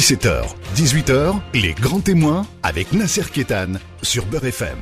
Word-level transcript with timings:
17h, 0.00 0.46
18h, 0.76 1.38
les 1.52 1.74
grands 1.74 2.00
témoins 2.00 2.46
avec 2.62 2.94
Nasser 2.94 3.30
Kétan 3.30 3.74
sur 4.00 4.24
Beurre 4.24 4.46
FM. 4.46 4.78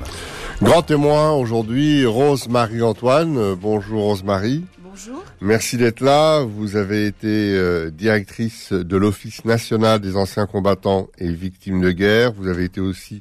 Grand 0.62 0.82
témoin 0.82 1.32
aujourd'hui, 1.32 2.06
Rose 2.06 2.48
Marie-Antoine. 2.48 3.36
Euh, 3.36 3.56
bonjour 3.60 4.04
Rose 4.04 4.22
Marie. 4.22 4.64
Bonjour. 4.80 5.24
Merci 5.40 5.76
d'être 5.76 6.02
là. 6.02 6.44
Vous 6.44 6.76
avez 6.76 7.06
été 7.06 7.26
euh, 7.26 7.90
directrice 7.90 8.72
de 8.72 8.96
l'Office 8.96 9.44
national 9.44 9.98
des 9.98 10.14
anciens 10.16 10.46
combattants 10.46 11.08
et 11.18 11.32
victimes 11.32 11.80
de 11.80 11.90
guerre. 11.90 12.32
Vous 12.32 12.46
avez 12.46 12.62
été 12.62 12.80
aussi 12.80 13.20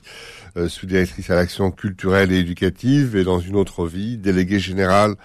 euh, 0.55 0.69
sous-directrice 0.69 1.31
à 1.31 1.35
l'action 1.35 1.71
culturelle 1.71 2.31
et 2.31 2.37
éducative 2.37 3.15
et 3.15 3.23
dans 3.23 3.39
une 3.39 3.55
autre 3.55 3.87
vie, 3.87 4.19
déléguée 4.19 4.59
générale 4.59 5.15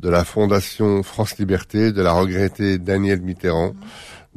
de 0.00 0.10
la 0.10 0.26
Fondation 0.26 1.02
France 1.02 1.38
Liberté, 1.38 1.92
de 1.92 2.02
la 2.02 2.12
regrettée 2.12 2.76
Danielle 2.76 3.22
Mitterrand, 3.22 3.72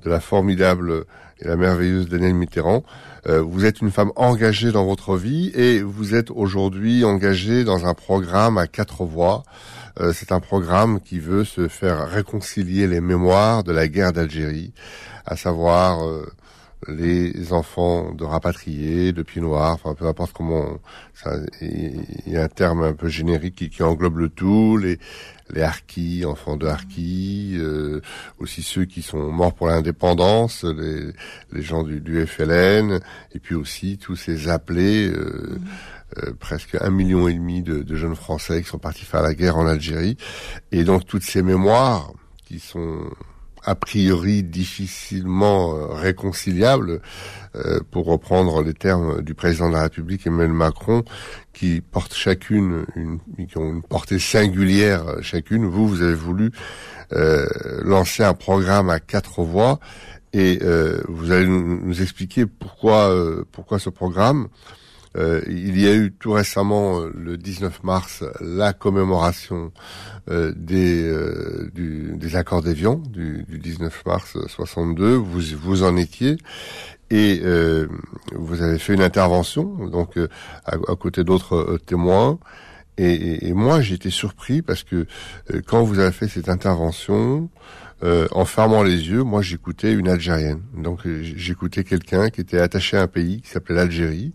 de 0.02 0.10
la 0.10 0.22
formidable 0.22 1.06
la 1.44 1.56
merveilleuse 1.56 2.10
Danielle 2.10 2.34
Mitterrand. 2.34 2.84
Euh, 3.28 3.42
vous 3.42 3.66
êtes 3.66 3.82
une 3.82 3.92
femme 3.92 4.12
engagée 4.16 4.72
dans 4.72 4.86
votre 4.86 5.18
vie 5.18 5.52
et 5.56 5.82
vous 5.82 6.16
êtes 6.16 6.32
aujourd'hui 6.32 7.06
engagée 7.06 7.64
dans 7.64 7.86
un 7.86 7.94
programme 7.94 8.58
à 8.58 8.68
quatre 8.68 9.06
voix. 9.06 9.44
Euh, 10.00 10.12
c'est 10.14 10.32
un 10.32 10.40
programme 10.40 11.00
qui 11.00 11.20
veut 11.20 11.46
se 11.46 11.68
faire 11.68 12.08
réconcilier 12.08 12.88
les 12.88 13.02
mémoires 13.02 13.64
de 13.64 13.72
la 13.72 13.88
guerre 13.88 14.12
d'Algérie, 14.12 14.74
à 15.26 15.38
savoir 15.38 16.06
euh, 16.06 16.26
les 16.88 17.54
enfants 17.54 18.12
de 18.14 18.24
rapatriés, 18.24 19.14
de 19.14 19.22
pieds 19.22 19.42
noirs, 19.42 19.74
enfin 19.74 19.94
peu 19.94 20.08
importe 20.08 20.34
comment. 20.34 20.80
Il 21.62 22.04
y 22.28 22.36
a 22.36 22.44
un 22.44 22.48
terme 22.50 22.84
un 22.84 22.94
peu 22.94 23.08
générique 23.08 23.70
qui, 23.70 23.84
englobe 23.84 24.18
le 24.18 24.30
tout, 24.30 24.78
les 25.52 25.62
harkis, 25.62 26.26
enfants 26.26 26.58
de 26.58 26.68
harkis, 26.68 27.56
euh, 27.58 28.02
aussi 28.40 28.64
ceux 28.64 28.86
qui 28.86 29.02
sont 29.02 29.32
morts 29.32 29.54
pour 29.54 29.68
l'indépendance, 29.68 30.64
les, 30.64 31.12
les 31.52 31.62
gens 31.62 31.84
du, 31.84 32.00
du, 32.00 32.26
FLN, 32.26 33.00
et 33.34 33.40
puis 33.40 33.56
aussi 33.56 33.98
tous 33.98 34.16
ces 34.16 34.50
appelés. 34.50 35.08
Euh, 35.10 35.60
euh, 36.20 36.32
presque 36.40 36.78
un 36.80 36.92
million 36.92 37.28
et 37.28 37.34
demi 37.34 37.64
de, 37.64 37.82
de 37.82 37.96
jeunes 37.96 38.16
Français 38.16 38.62
qui 38.62 38.70
sont 38.70 38.78
partis 38.78 39.04
faire 39.04 39.24
la 39.24 39.34
guerre 39.34 39.58
en 39.58 39.66
Algérie, 39.66 40.16
et 40.72 40.84
donc 40.84 41.08
toutes 41.08 41.24
ces 41.24 41.42
mémoires 41.42 42.12
qui 42.46 42.60
sont 42.60 43.10
a 43.66 43.76
priori 43.76 44.44
difficilement 44.44 45.76
euh, 45.76 45.88
réconciliables, 45.88 47.02
euh, 47.56 47.80
pour 47.92 48.06
reprendre 48.06 48.64
les 48.64 48.74
termes 48.74 49.22
du 49.22 49.34
président 49.36 49.70
de 49.70 49.74
la 49.76 49.84
République 49.84 50.26
Emmanuel 50.26 50.54
Macron, 50.54 51.04
qui 51.54 51.82
portent 51.82 52.16
chacune 52.16 52.86
une, 52.96 53.20
ont 53.56 53.70
une 53.70 53.84
portée 53.84 54.20
singulière 54.20 55.04
chacune. 55.22 55.66
Vous, 55.66 55.88
vous 55.88 56.02
avez 56.02 56.16
voulu 56.16 56.52
euh, 57.14 57.46
lancer 57.84 58.24
un 58.24 58.34
programme 58.34 58.90
à 58.90 59.00
quatre 59.00 59.44
voix 59.44 59.80
et 60.34 60.60
euh, 60.64 61.02
vous 61.08 61.32
allez 61.32 61.46
nous, 61.46 62.02
expliquer 62.02 62.46
pourquoi 62.48 63.10
euh, 63.10 63.46
pourquoi 63.52 63.78
ce 63.78 63.90
programme. 63.90 64.48
Euh, 65.16 65.42
il 65.48 65.80
y 65.80 65.88
a 65.88 65.94
eu 65.94 66.12
tout 66.12 66.32
récemment, 66.32 67.00
euh, 67.02 67.12
le 67.16 67.38
19 67.38 67.84
mars, 67.84 68.24
la 68.42 68.74
commémoration 68.74 69.72
euh, 70.30 70.54
des, 70.56 71.04
euh, 71.04 71.70
du, 71.74 72.14
des 72.16 72.36
accords 72.36 72.62
d'Évian 72.62 72.96
du, 72.96 73.46
du, 73.48 73.60
19 73.60 74.06
mars 74.06 74.38
62. 74.48 75.14
Vous, 75.16 75.42
vous 75.62 75.84
en 75.84 75.96
étiez 75.98 76.38
et 77.12 77.42
euh, 77.44 77.88
vous 78.34 78.62
avez 78.62 78.80
fait 78.80 78.94
une 78.94 79.04
intervention, 79.04 79.88
donc 79.88 80.18
à, 80.66 80.74
à 80.74 80.96
côté 80.96 81.24
d'autres 81.24 81.78
témoins. 81.86 82.40
Et, 82.98 83.12
et, 83.12 83.48
et 83.48 83.54
moi, 83.54 83.82
été 83.82 84.10
surpris 84.10 84.62
parce 84.62 84.84
que 84.84 85.08
quand 85.68 85.84
vous 85.84 86.00
avez 86.00 86.12
fait 86.12 86.28
cette 86.28 86.48
intervention, 86.50 87.50
euh, 88.04 88.28
en 88.32 88.44
fermant 88.44 88.84
les 88.84 89.10
yeux, 89.10 89.24
moi 89.24 89.42
j'écoutais 89.42 89.94
une 89.94 90.10
Algérienne. 90.10 90.62
Donc 90.76 91.02
j'écoutais 91.06 91.84
quelqu'un 91.86 92.30
qui 92.30 92.42
était 92.42 92.60
attaché 92.60 92.98
à 92.98 93.04
un 93.04 93.08
pays 93.08 93.42
qui 93.42 93.50
s'appelait 93.50 93.76
l'Algérie, 93.76 94.34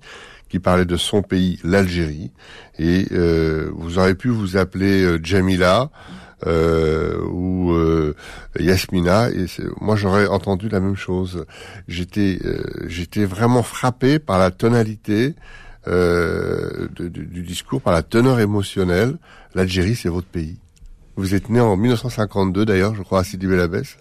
qui 0.49 0.59
parlait 0.59 0.85
de 0.85 0.97
son 0.97 1.23
pays, 1.23 1.59
l'Algérie. 1.65 2.33
Et 2.79 3.07
euh, 3.13 3.71
vous 3.75 3.99
aurez 3.99 4.15
pu 4.15 4.29
vous 4.29 4.57
appeler 4.57 5.03
euh, 5.03 5.19
Jamila 5.23 5.91
euh, 6.47 7.21
ou 7.25 7.73
euh, 7.73 8.15
Yasmina. 8.59 9.31
Et 9.31 9.47
moi, 9.81 9.97
j'aurais 9.97 10.27
entendu 10.27 10.69
la 10.69 10.81
même 10.81 10.97
chose. 10.97 11.45
J'étais, 11.89 12.39
euh, 12.45 12.63
j'étais 12.87 13.25
vraiment 13.25 13.63
frappé 13.63 14.19
par 14.19 14.39
la 14.39 14.51
tonalité. 14.51 15.35
De, 15.87 16.91
du, 16.99 17.25
du 17.25 17.43
discours, 17.43 17.81
par 17.81 17.95
la 17.95 18.03
teneur 18.03 18.41
émotionnelle. 18.41 19.17
L'Algérie, 19.55 19.97
c'est 19.97 20.11
votre 20.11 20.27
pays. 20.27 20.59
Vous 21.17 21.35
êtes 21.35 21.49
né 21.49 21.61
en 21.61 21.79
1952 21.79 22.67
d'ailleurs, 22.67 22.95
je 22.95 23.01
crois, 23.01 23.21
à 23.21 23.25
Sidi 23.25 23.47
Belabès. 23.47 23.97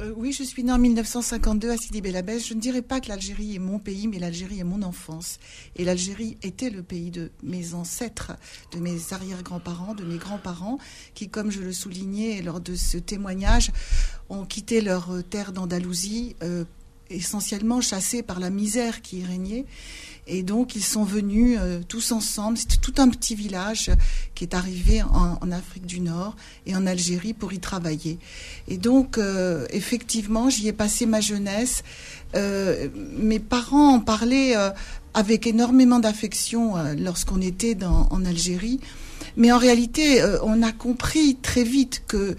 Euh, 0.00 0.12
oui, 0.16 0.32
je 0.32 0.42
suis 0.42 0.64
née 0.64 0.72
en 0.72 0.78
1952 0.78 1.70
à 1.70 1.76
Sidi 1.76 2.00
Belabès. 2.00 2.40
Je 2.40 2.54
ne 2.54 2.60
dirais 2.60 2.82
pas 2.82 3.00
que 3.00 3.08
l'Algérie 3.08 3.54
est 3.54 3.60
mon 3.60 3.78
pays, 3.78 4.08
mais 4.08 4.18
l'Algérie 4.18 4.58
est 4.58 4.64
mon 4.64 4.82
enfance. 4.82 5.38
Et 5.76 5.84
l'Algérie 5.84 6.36
était 6.42 6.70
le 6.70 6.82
pays 6.82 7.10
de 7.10 7.30
mes 7.42 7.74
ancêtres, 7.74 8.32
de 8.72 8.80
mes 8.80 9.12
arrière-grands-parents, 9.12 9.94
de 9.94 10.04
mes 10.04 10.18
grands-parents, 10.18 10.78
qui, 11.14 11.28
comme 11.28 11.50
je 11.50 11.60
le 11.60 11.72
soulignais 11.72 12.42
lors 12.42 12.60
de 12.60 12.74
ce 12.74 12.98
témoignage, 12.98 13.70
ont 14.28 14.44
quitté 14.44 14.80
leur 14.80 15.10
terre 15.30 15.52
d'Andalousie, 15.52 16.34
euh, 16.42 16.64
essentiellement 17.10 17.80
chassés 17.80 18.22
par 18.22 18.40
la 18.40 18.50
misère 18.50 19.02
qui 19.02 19.18
y 19.18 19.24
régnait. 19.24 19.66
Et 20.28 20.44
donc, 20.44 20.76
ils 20.76 20.84
sont 20.84 21.02
venus 21.02 21.58
euh, 21.60 21.80
tous 21.86 22.12
ensemble. 22.12 22.56
C'était 22.56 22.76
tout 22.76 22.94
un 22.98 23.08
petit 23.08 23.34
village 23.34 23.90
qui 24.34 24.44
est 24.44 24.54
arrivé 24.54 25.02
en, 25.02 25.50
Afrique 25.50 25.84
du 25.84 26.00
Nord 26.00 26.36
et 26.66 26.76
en 26.76 26.86
Algérie 26.86 27.34
pour 27.34 27.52
y 27.52 27.58
travailler. 27.58 28.18
Et 28.68 28.78
donc, 28.78 29.18
euh, 29.18 29.66
effectivement, 29.70 30.48
j'y 30.48 30.68
ai 30.68 30.72
passé 30.72 31.06
ma 31.06 31.20
jeunesse. 31.20 31.82
Euh, 32.36 32.88
mes 32.94 33.40
parents 33.40 33.94
en 33.94 34.00
parlaient 34.00 34.54
avec 35.12 35.46
énormément 35.46 35.98
d'affection 35.98 36.74
lorsqu'on 36.96 37.40
était 37.40 37.76
en 37.84 38.24
Algérie. 38.24 38.80
Mais 39.36 39.52
en 39.52 39.58
réalité, 39.58 40.22
on 40.42 40.62
a 40.62 40.72
compris 40.72 41.36
très 41.36 41.64
vite 41.64 42.02
que 42.06 42.36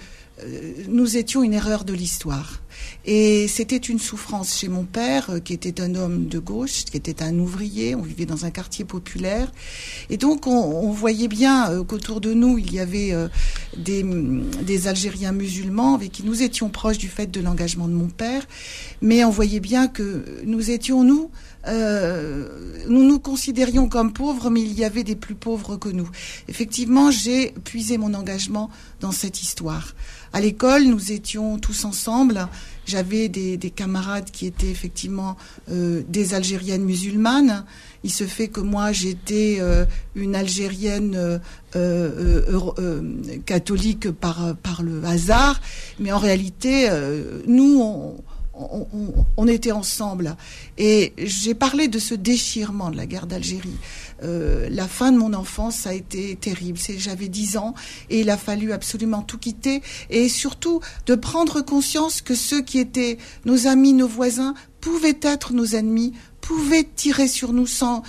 nous 0.87 1.17
étions 1.17 1.43
une 1.43 1.53
erreur 1.53 1.83
de 1.85 1.93
l'histoire. 1.93 2.61
Et 3.05 3.47
c'était 3.47 3.77
une 3.77 3.99
souffrance 3.99 4.57
chez 4.57 4.69
mon 4.69 4.83
père, 4.83 5.29
euh, 5.29 5.39
qui 5.39 5.53
était 5.53 5.81
un 5.81 5.95
homme 5.95 6.27
de 6.27 6.39
gauche, 6.39 6.85
qui 6.85 6.95
était 6.95 7.21
un 7.21 7.37
ouvrier. 7.37 7.95
On 7.95 8.01
vivait 8.01 8.25
dans 8.25 8.45
un 8.45 8.51
quartier 8.51 8.85
populaire. 8.85 9.51
Et 10.09 10.17
donc, 10.17 10.47
on, 10.47 10.91
voyait 10.91 11.27
bien 11.27 11.69
euh, 11.69 11.83
qu'autour 11.83 12.21
de 12.21 12.33
nous, 12.33 12.57
il 12.57 12.73
y 12.73 12.79
avait 12.79 13.13
euh, 13.13 13.27
des, 13.77 14.03
des, 14.03 14.87
Algériens 14.87 15.31
musulmans 15.31 15.95
avec 15.95 16.11
qui 16.11 16.23
nous 16.23 16.43
étions 16.43 16.69
proches 16.69 16.97
du 16.97 17.07
fait 17.07 17.27
de 17.27 17.41
l'engagement 17.41 17.87
de 17.87 17.93
mon 17.93 18.07
père. 18.07 18.45
Mais 19.01 19.23
on 19.25 19.29
voyait 19.29 19.59
bien 19.59 19.87
que 19.87 20.41
nous 20.45 20.71
étions, 20.71 21.03
nous, 21.03 21.23
euh, 21.23 21.52
nous 21.65 23.03
nous 23.03 23.19
considérions 23.19 23.87
comme 23.87 24.11
pauvres, 24.11 24.49
mais 24.49 24.61
il 24.61 24.73
y 24.73 24.83
avait 24.83 25.03
des 25.03 25.15
plus 25.15 25.35
pauvres 25.35 25.77
que 25.77 25.89
nous. 25.89 26.09
Effectivement, 26.47 27.11
j'ai 27.11 27.51
puisé 27.63 27.97
mon 27.97 28.13
engagement 28.13 28.69
dans 28.99 29.11
cette 29.11 29.41
histoire. 29.41 29.93
À 30.33 30.41
l'école, 30.41 30.85
nous 30.85 31.11
étions 31.11 31.59
tous 31.59 31.85
ensemble. 31.85 32.47
J'avais 32.85 33.29
des, 33.29 33.55
des, 33.55 33.69
camarades 33.69 34.31
qui 34.31 34.47
étaient 34.47 34.69
effectivement 34.69 35.37
euh, 35.69 36.01
des 36.09 36.33
Algériennes 36.33 36.83
musulmanes. 36.83 37.63
Il 38.03 38.11
se 38.11 38.25
fait 38.25 38.47
que 38.47 38.59
moi, 38.59 38.91
j'étais 38.91 39.57
euh, 39.61 39.85
une 40.15 40.35
Algérienne 40.35 41.15
euh, 41.15 41.39
euh, 41.75 43.01
catholique 43.45 44.11
par, 44.11 44.55
par 44.57 44.83
le 44.83 45.03
hasard. 45.05 45.61
Mais 45.99 46.11
en 46.11 46.17
réalité, 46.17 46.89
nous, 47.47 47.79
on, 47.79 48.15
on, 48.53 48.87
on, 49.37 49.47
était 49.47 49.71
ensemble. 49.71 50.35
Et 50.77 51.13
j'ai 51.17 51.53
parlé 51.53 51.87
de 51.87 51.99
ce 51.99 52.13
déchirement 52.13 52.91
de 52.91 52.97
la 52.97 53.05
guerre 53.05 53.27
d'Algérie. 53.27 53.77
Euh, 54.23 54.67
la 54.69 54.87
fin 54.87 55.11
de 55.11 55.17
mon 55.17 55.33
enfance 55.33 55.87
a 55.87 55.93
été 55.93 56.35
terrible. 56.35 56.77
J'avais 56.97 57.27
10 57.27 57.57
ans 57.57 57.73
et 58.09 58.21
il 58.21 58.29
a 58.29 58.37
fallu 58.37 58.71
absolument 58.71 59.21
tout 59.21 59.37
quitter 59.37 59.81
et 60.09 60.29
surtout 60.29 60.81
de 61.05 61.15
prendre 61.15 61.61
conscience 61.61 62.21
que 62.21 62.35
ceux 62.35 62.61
qui 62.61 62.79
étaient 62.79 63.17
nos 63.45 63.67
amis, 63.67 63.93
nos 63.93 64.07
voisins, 64.07 64.53
pouvaient 64.81 65.19
être 65.21 65.53
nos 65.53 65.65
ennemis, 65.65 66.13
pouvaient 66.41 66.87
tirer 66.95 67.27
sur 67.27 67.53
nous 67.53 67.67
sans 67.67 68.03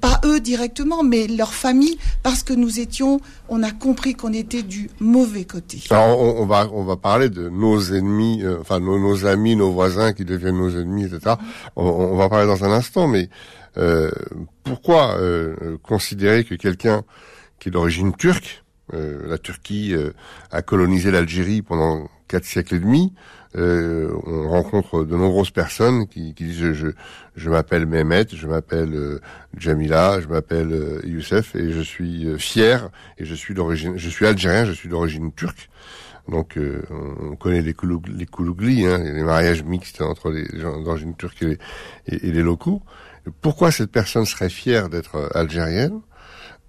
pas 0.00 0.20
eux 0.24 0.40
directement, 0.40 1.02
mais 1.02 1.26
leur 1.26 1.54
famille, 1.54 1.98
parce 2.22 2.42
que 2.42 2.52
nous 2.52 2.80
étions, 2.80 3.20
on 3.48 3.62
a 3.62 3.70
compris 3.70 4.14
qu'on 4.14 4.32
était 4.32 4.62
du 4.62 4.90
mauvais 4.98 5.44
côté. 5.44 5.80
Alors 5.90 6.18
on, 6.18 6.46
va 6.46 6.68
on 6.72 6.84
va 6.84 6.96
parler 6.96 7.28
de 7.28 7.48
nos 7.48 7.80
ennemis, 7.80 8.42
euh, 8.42 8.58
enfin 8.60 8.80
nos, 8.80 9.26
amis, 9.26 9.54
nos 9.54 9.70
voisins 9.70 10.12
qui 10.12 10.24
deviennent 10.24 10.58
nos 10.58 10.70
ennemis, 10.70 11.04
etc. 11.04 11.36
On, 11.76 11.84
on 11.84 12.16
va 12.16 12.28
parler 12.28 12.46
dans 12.46 12.64
un 12.64 12.72
instant, 12.72 13.06
mais 13.06 13.28
euh, 13.78 14.10
pourquoi 14.64 15.18
euh, 15.18 15.76
considérer 15.82 16.44
que 16.44 16.54
quelqu'un 16.54 17.02
qui 17.58 17.68
est 17.68 17.72
d'origine 17.72 18.14
turque, 18.16 18.64
euh, 18.94 19.28
la 19.28 19.38
Turquie 19.38 19.94
a 20.50 20.62
colonisé 20.62 21.10
l'Algérie 21.10 21.62
pendant 21.62 22.08
quatre 22.28 22.44
siècles 22.44 22.76
et 22.76 22.80
demi, 22.80 23.12
euh, 23.56 24.12
on 24.26 24.48
rencontre 24.48 25.04
de 25.04 25.16
nombreuses 25.16 25.50
personnes 25.50 26.06
qui, 26.06 26.34
qui 26.34 26.44
disent 26.44 26.72
je, 26.72 26.88
je 27.36 27.50
m'appelle 27.50 27.86
Mehmet, 27.86 28.26
je 28.32 28.46
m'appelle 28.46 28.94
euh, 28.94 29.20
Jamila, 29.56 30.20
je 30.20 30.28
m'appelle 30.28 30.72
euh, 30.72 31.00
Youssef 31.04 31.54
et 31.54 31.72
je 31.72 31.80
suis 31.80 32.38
fier 32.38 32.90
et 33.18 33.24
je 33.24 33.34
suis 33.34 33.54
d'origine, 33.54 33.96
je 33.96 34.08
suis 34.08 34.26
algérien, 34.26 34.64
je 34.64 34.72
suis 34.72 34.88
d'origine 34.88 35.32
turque. 35.32 35.70
Donc 36.28 36.58
euh, 36.58 36.82
on 36.90 37.36
connaît 37.36 37.62
les, 37.62 37.74
les 38.08 38.26
koulouglis, 38.26 38.86
hein, 38.86 38.98
les 38.98 39.22
mariages 39.22 39.62
mixtes 39.62 40.02
entre 40.02 40.30
les 40.30 40.46
gens 40.58 40.80
d'origine 40.80 41.14
turque 41.14 41.42
et 41.42 41.58
les, 42.06 42.42
locaux. 42.42 42.82
Pourquoi 43.40 43.70
cette 43.70 43.92
personne 43.92 44.24
serait 44.24 44.50
fière 44.50 44.88
d'être 44.88 45.30
algérienne, 45.34 46.00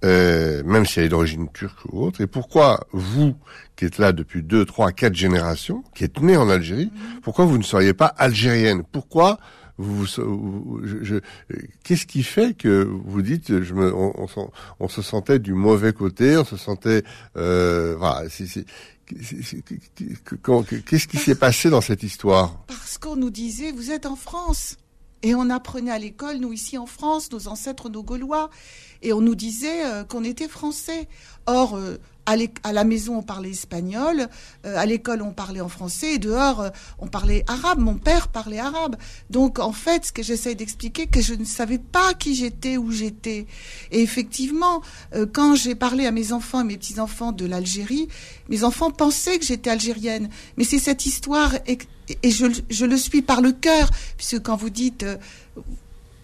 euh, 0.06 0.64
même 0.64 0.86
si 0.86 1.00
elle 1.00 1.06
est 1.06 1.10
d'origine 1.10 1.50
turque 1.52 1.80
ou 1.92 2.06
autre. 2.06 2.22
Et 2.22 2.28
pourquoi 2.28 2.86
vous, 2.92 3.36
qui 3.76 3.86
êtes 3.86 3.98
là 3.98 4.12
depuis 4.12 4.44
deux, 4.44 4.66
trois, 4.66 4.92
quatre 4.92 5.16
générations, 5.16 5.84
qui 5.96 6.04
êtes 6.04 6.22
né 6.22 6.38
en 6.38 6.50
Algérie, 6.50 6.92
pourquoi 7.24 7.46
vous 7.46 7.58
ne 7.58 7.64
seriez 7.64 7.94
pas 7.94 8.08
algérienne? 8.08 8.84
Pourquoi 8.92 9.40
vous, 9.78 10.06
je, 10.06 11.20
qu'est-ce 11.84 12.08
qui 12.08 12.24
fait 12.24 12.56
que 12.56 12.84
vous 13.06 13.22
dites, 13.22 13.62
je 13.62 13.74
me, 13.74 13.94
on, 13.94 14.28
on, 14.80 14.88
se 14.88 15.02
sentait 15.04 15.38
du 15.38 15.54
mauvais 15.54 15.94
côté, 15.94 16.36
on 16.36 16.46
se 16.46 16.58
sentait, 16.58 17.04
euh, 17.38 17.96
voilà, 17.98 18.28
qu'est-ce 20.90 21.08
qui 21.08 21.18
s'est 21.18 21.36
passé 21.36 21.70
dans 21.70 21.82
cette 21.82 22.02
histoire? 22.02 22.64
Parce 22.66 22.98
qu'on 22.98 23.16
nous 23.16 23.30
disait, 23.30 23.72
vous 23.72 23.92
êtes 23.92 24.08
en 24.08 24.16
France. 24.16 24.78
Et 25.24 25.36
on 25.36 25.50
apprenait 25.50 25.92
à 25.92 26.00
l'école, 26.00 26.38
nous 26.38 26.54
ici 26.54 26.78
en 26.78 26.86
France, 26.86 27.32
nos 27.32 27.48
ancêtres, 27.48 27.90
nos 27.90 28.04
Gaulois, 28.04 28.50
et 29.02 29.14
on 29.14 29.22
nous 29.22 29.36
disait 29.36 29.86
euh, 29.86 30.04
qu'on 30.04 30.24
était 30.24 30.48
français. 30.48 31.08
Or, 31.48 31.76
euh, 31.76 31.98
à, 32.28 32.74
la 32.74 32.84
maison, 32.84 33.20
on 33.20 33.24
parlait 33.24 33.52
espagnol, 33.52 34.28
euh, 34.66 34.78
à 34.78 34.86
l'école, 34.86 35.22
on 35.22 35.32
parlait 35.32 35.62
en 35.62 35.70
français, 35.70 36.16
et 36.16 36.18
dehors, 36.20 36.60
euh, 36.60 36.70
on 37.00 37.08
parlait 37.08 37.46
arabe. 37.48 37.80
Mon 37.80 37.96
père 37.96 38.28
parlait 38.28 38.60
arabe. 38.60 38.98
Donc, 39.30 39.60
en 39.60 39.72
fait, 39.72 40.08
ce 40.08 40.12
que 40.12 40.22
j'essaie 40.22 40.54
d'expliquer, 40.54 41.08
que 41.08 41.22
je 41.22 41.34
ne 41.34 41.46
savais 41.46 41.78
pas 41.78 42.14
qui 42.14 42.36
j'étais, 42.36 42.76
où 42.76 42.92
j'étais. 42.92 43.48
Et 43.92 44.02
effectivement, 44.02 44.82
euh, 45.16 45.26
quand 45.32 45.56
j'ai 45.56 45.74
parlé 45.74 46.06
à 46.06 46.12
mes 46.12 46.34
enfants 46.34 46.60
et 46.62 46.66
mes 46.66 46.78
petits-enfants 46.78 47.32
de 47.32 47.46
l'Algérie, 47.46 48.10
mes 48.50 48.66
enfants 48.66 48.92
pensaient 48.92 49.40
que 49.40 49.46
j'étais 49.46 49.70
algérienne. 49.70 50.30
Mais 50.58 50.66
c'est 50.66 50.80
cette 50.80 51.06
histoire, 51.06 51.54
et, 51.66 51.78
je, 52.30 52.46
je, 52.70 52.86
le 52.86 52.98
suis 52.98 53.22
par 53.22 53.40
le 53.40 53.54
cœur, 53.54 53.90
puisque 54.18 54.42
quand 54.42 54.58
vous 54.58 54.70
dites 54.70 55.06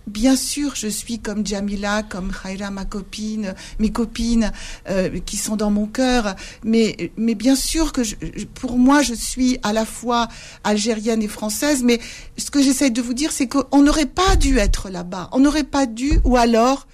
Bien 0.08 0.36
sûr, 0.36 0.76
je 0.76 0.88
suis 0.88 1.20
comme 1.20 1.46
Jamila, 1.46 2.04
comme 2.04 2.32
Khaira, 2.32 2.72
ma 2.72 2.84
copine, 2.84 3.56
mes 3.80 3.92
copines 3.92 4.52
euh, 4.90 5.20
qui 5.26 5.38
sont 5.38 5.56
dans 5.56 5.72
mon 5.72 5.88
cœur. 5.88 6.36
Mais, 6.64 7.12
mais 7.16 7.36
bien 7.36 7.56
sûr 7.56 7.94
que 7.94 8.02
pour 8.56 8.78
moi, 8.78 9.02
je 9.02 9.14
suis 9.14 9.60
à 9.64 9.72
la 9.72 9.86
fois 9.86 10.28
algérienne 10.64 11.24
et 11.24 11.28
française. 11.28 11.84
Mais 11.84 12.00
ce 12.38 12.52
que 12.52 12.62
j'essaie 12.62 12.90
de 12.90 13.02
vous 13.02 13.14
dire, 13.14 13.32
c'est 13.32 13.48
qu'on 13.48 13.82
n'aurait 13.82 14.06
pas 14.06 14.36
dû 14.36 14.58
être 14.58 14.90
là-bas. 14.90 15.30
On 15.32 15.40
n'aurait 15.40 15.64
pas 15.64 15.86
dû, 15.86 16.20
ou 16.26 16.36
alors, 16.36 16.86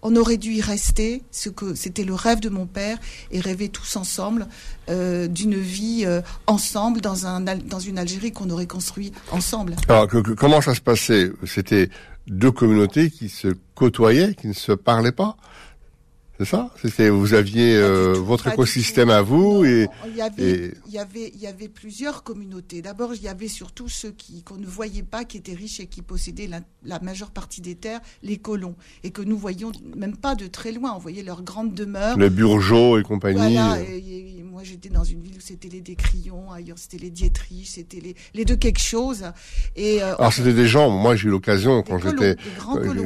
on 0.00 0.16
aurait 0.16 0.36
dû 0.36 0.52
y 0.52 0.60
rester, 0.60 1.22
ce 1.30 1.48
que 1.48 1.74
c'était 1.74 2.04
le 2.04 2.14
rêve 2.14 2.38
de 2.40 2.50
mon 2.50 2.66
père, 2.66 2.98
et 3.30 3.40
rêver 3.40 3.70
tous 3.70 3.96
ensemble 3.96 4.46
euh, 4.90 5.28
d'une 5.28 5.58
vie 5.58 6.04
euh, 6.04 6.20
ensemble 6.46 7.00
dans, 7.00 7.26
un, 7.26 7.40
dans 7.40 7.78
une 7.80 7.98
Algérie 7.98 8.30
qu'on 8.30 8.50
aurait 8.50 8.66
construit 8.66 9.12
ensemble. 9.32 9.76
Alors, 9.88 10.06
comment 10.36 10.60
ça 10.60 10.74
se 10.74 10.82
passait? 10.82 11.32
C'était 11.46 11.88
deux 12.26 12.50
communautés 12.50 13.10
qui 13.10 13.28
se 13.28 13.48
côtoyaient, 13.74 14.34
qui 14.34 14.48
ne 14.48 14.52
se 14.52 14.72
parlaient 14.72 15.12
pas. 15.12 15.36
C'est 16.38 16.46
ça? 16.46 16.70
C'était 16.82 17.10
vous 17.10 17.32
aviez 17.32 17.76
euh, 17.76 18.14
votre 18.14 18.48
écosystème 18.48 19.08
à 19.08 19.22
vous 19.22 19.64
et 19.64 19.86
il 20.08 20.16
y 20.16 20.20
avait 20.20 20.72
il 20.88 20.92
y 20.92 20.98
avait 20.98 21.30
il 21.32 21.40
y 21.40 21.46
avait 21.46 21.68
plusieurs 21.68 22.24
communautés. 22.24 22.82
D'abord, 22.82 23.14
il 23.14 23.22
y 23.22 23.28
avait 23.28 23.46
surtout 23.46 23.88
ceux 23.88 24.10
qui 24.10 24.42
qu'on 24.42 24.56
ne 24.56 24.66
voyait 24.66 25.04
pas 25.04 25.24
qui 25.24 25.36
étaient 25.36 25.54
riches 25.54 25.78
et 25.78 25.86
qui 25.86 26.02
possédaient 26.02 26.48
la, 26.48 26.98
majeure 27.00 27.30
partie 27.30 27.60
des 27.60 27.76
terres, 27.76 28.00
les 28.24 28.38
colons. 28.38 28.74
Et 29.04 29.10
que 29.10 29.22
nous 29.22 29.38
voyions 29.38 29.70
même 29.96 30.16
pas 30.16 30.34
de 30.34 30.48
très 30.48 30.72
loin, 30.72 30.92
on 30.96 30.98
voyait 30.98 31.22
leurs 31.22 31.42
grandes 31.42 31.72
demeures. 31.72 32.18
Les 32.18 32.30
Burgeot 32.30 32.98
et 32.98 33.04
compagnie. 33.04 33.38
Voilà, 33.38 33.80
et, 33.80 34.42
moi 34.42 34.62
j'étais 34.64 34.88
dans 34.88 35.04
une 35.04 35.20
ville 35.20 35.36
où 35.36 35.40
c'était 35.40 35.68
les 35.68 35.80
Décrions, 35.80 36.50
ailleurs 36.52 36.78
c'était 36.78 36.98
les 36.98 37.10
Dietrich, 37.10 37.68
c'était 37.68 38.00
les, 38.00 38.14
les 38.34 38.44
de 38.44 38.54
quelque 38.54 38.80
chose. 38.80 39.24
Et 39.76 40.02
euh, 40.02 40.16
Alors 40.16 40.32
c'était 40.32 40.52
des 40.52 40.66
gens, 40.66 40.90
moi 40.90 41.14
j'ai 41.14 41.28
eu 41.28 41.30
l'occasion 41.30 41.82
quand 41.82 41.98
j'étais 41.98 42.36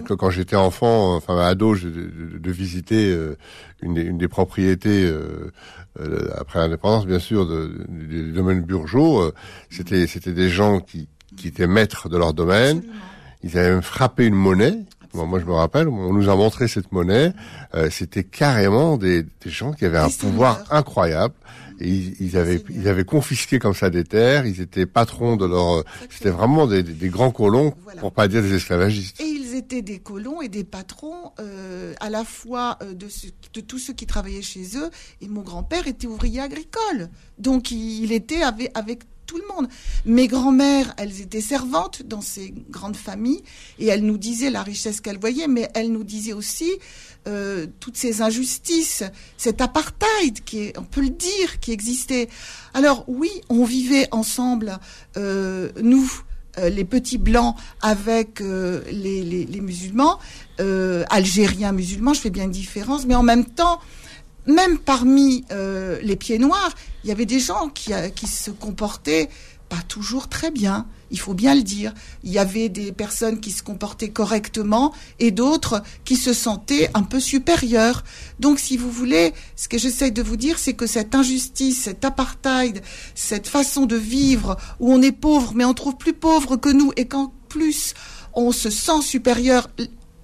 quand 0.08 0.30
j'étais 0.30 0.56
enfant, 0.56 1.16
enfin 1.16 1.38
ado 1.38 1.74
de, 1.74 2.38
de 2.38 2.50
visiter 2.50 3.17
euh, 3.17 3.17
une, 3.82 3.94
des, 3.94 4.02
une, 4.02 4.18
des, 4.18 4.28
propriétés 4.28 5.04
euh, 5.04 5.52
euh, 6.00 6.28
après 6.36 6.58
l'indépendance, 6.58 7.06
bien 7.06 7.18
sûr, 7.18 7.46
de, 7.46 7.86
du 7.88 8.32
domaine 8.32 8.62
Burgeot. 8.62 9.32
c'était 9.70 10.06
c'était 10.06 10.32
des 10.32 10.48
gens 10.48 10.80
qui, 10.80 11.08
qui 11.36 11.48
étaient 11.48 11.66
maîtres 11.66 12.08
de 12.08 12.16
leur 12.16 12.34
domaine. 12.34 12.82
Ils 13.42 13.56
avaient 13.56 13.70
même 13.70 13.82
frappé 13.82 14.26
une 14.26 14.34
monnaie. 14.34 14.80
moi, 15.14 15.38
je 15.38 15.44
me 15.44 15.52
rappelle, 15.52 15.88
on 15.88 16.12
nous 16.12 16.28
a 16.28 16.36
montré 16.36 16.66
cette 16.68 16.90
monnaie. 16.92 17.32
c'était 17.90 18.24
carrément 18.24 18.96
des, 18.96 19.22
des, 19.22 19.50
gens 19.50 19.72
qui 19.72 19.84
avaient 19.84 19.98
un 19.98 20.10
pouvoir 20.10 20.64
incroyable. 20.70 21.34
Et 21.80 22.14
ils, 22.20 22.36
avaient, 22.36 22.62
ils 22.70 22.88
avaient 22.88 23.04
confisqué 23.04 23.58
comme 23.58 23.74
ça 23.74 23.90
des 23.90 24.04
terres. 24.04 24.46
Ils 24.46 24.60
étaient 24.60 24.86
patrons 24.86 25.36
de 25.36 25.46
leur. 25.46 25.84
C'était 26.10 26.30
vraiment 26.30 26.66
des, 26.66 26.82
des, 26.82 27.08
grands 27.08 27.30
colons, 27.30 27.74
pour 28.00 28.12
pas 28.12 28.28
dire 28.28 28.42
des 28.42 28.54
esclavagistes 28.54 29.20
étaient 29.58 29.82
des 29.82 29.98
colons 29.98 30.40
et 30.40 30.48
des 30.48 30.64
patrons 30.64 31.32
euh, 31.40 31.92
à 32.00 32.08
la 32.08 32.24
fois 32.24 32.78
euh, 32.82 32.94
de, 32.94 33.08
de, 33.52 33.60
tous 33.60 33.78
ceux 33.78 33.92
qui 33.92 34.06
travaillaient 34.06 34.40
chez 34.40 34.76
eux. 34.76 34.90
Et 35.20 35.28
mon 35.28 35.42
grand-père 35.42 35.86
était 35.86 36.06
ouvrier 36.06 36.40
agricole. 36.40 37.10
Donc 37.38 37.70
il, 37.70 38.12
était 38.12 38.42
avec, 38.42 38.70
avec 38.74 39.02
tout 39.26 39.36
le 39.36 39.54
monde. 39.54 39.68
Mes 40.06 40.26
grand-mères, 40.26 40.94
elles 40.96 41.20
étaient 41.20 41.42
servantes 41.42 42.02
dans 42.02 42.22
ces 42.22 42.54
grandes 42.70 42.96
familles 42.96 43.42
et 43.78 43.86
elles 43.86 44.04
nous 44.04 44.16
disaient 44.16 44.50
la 44.50 44.62
richesse 44.62 45.00
qu'elles 45.00 45.18
voyaient, 45.18 45.48
mais 45.48 45.68
elles 45.74 45.92
nous 45.92 46.04
disaient 46.04 46.32
aussi 46.32 46.70
euh, 47.28 47.66
toutes 47.78 47.96
ces 47.96 48.22
injustices, 48.22 49.04
cet 49.36 49.60
apartheid 49.60 50.42
qui 50.44 50.62
est, 50.62 50.78
on 50.78 50.84
peut 50.84 51.02
le 51.02 51.10
dire, 51.10 51.60
qui 51.60 51.70
existait. 51.70 52.28
Alors 52.74 53.04
oui, 53.06 53.30
on 53.48 53.64
vivait 53.64 54.08
ensemble, 54.10 54.78
nous, 55.16 56.10
euh, 56.58 56.70
les 56.70 56.84
petits 56.84 57.18
blancs 57.18 57.54
avec 57.82 58.40
euh, 58.40 58.82
les, 58.90 59.60
musulmans, 59.60 60.18
euh, 60.60 61.04
algériens 61.10 61.72
musulmans, 61.72 62.14
je 62.14 62.20
fais 62.20 62.30
bien 62.30 62.44
une 62.44 62.50
différence, 62.50 63.06
mais 63.06 63.14
en 63.14 63.22
même 63.22 63.44
temps, 63.44 63.80
même 64.46 64.78
parmi 64.78 65.44
les 66.02 66.16
pieds 66.16 66.38
noirs, 66.38 66.70
il 67.04 67.08
y 67.08 67.10
avait 67.12 67.26
des 67.26 67.38
gens 67.38 67.68
qui, 67.68 67.92
qui 68.14 68.26
se 68.26 68.50
comportaient 68.50 69.28
pas 69.68 69.82
toujours 69.86 70.28
très 70.28 70.50
bien, 70.50 70.86
il 71.10 71.18
faut 71.18 71.34
bien 71.34 71.54
le 71.54 71.62
dire. 71.62 71.92
Il 72.24 72.32
y 72.32 72.38
avait 72.38 72.68
des 72.68 72.92
personnes 72.92 73.40
qui 73.40 73.52
se 73.52 73.62
comportaient 73.62 74.10
correctement 74.10 74.92
et 75.18 75.30
d'autres 75.30 75.82
qui 76.04 76.16
se 76.16 76.32
sentaient 76.32 76.90
un 76.94 77.02
peu 77.02 77.20
supérieures. 77.20 78.04
Donc, 78.40 78.58
si 78.58 78.76
vous 78.76 78.90
voulez, 78.90 79.32
ce 79.56 79.68
que 79.68 79.78
j'essaie 79.78 80.10
de 80.10 80.22
vous 80.22 80.36
dire, 80.36 80.58
c'est 80.58 80.74
que 80.74 80.86
cette 80.86 81.14
injustice, 81.14 81.82
cet 81.82 82.04
apartheid, 82.04 82.82
cette 83.14 83.46
façon 83.46 83.86
de 83.86 83.96
vivre 83.96 84.56
où 84.80 84.92
on 84.92 85.02
est 85.02 85.12
pauvre, 85.12 85.52
mais 85.54 85.64
on 85.64 85.74
trouve 85.74 85.96
plus 85.96 86.14
pauvre 86.14 86.56
que 86.56 86.70
nous 86.70 86.92
et 86.96 87.06
qu'en 87.06 87.32
plus 87.48 87.94
on 88.34 88.52
se 88.52 88.70
sent 88.70 89.02
supérieur, 89.02 89.68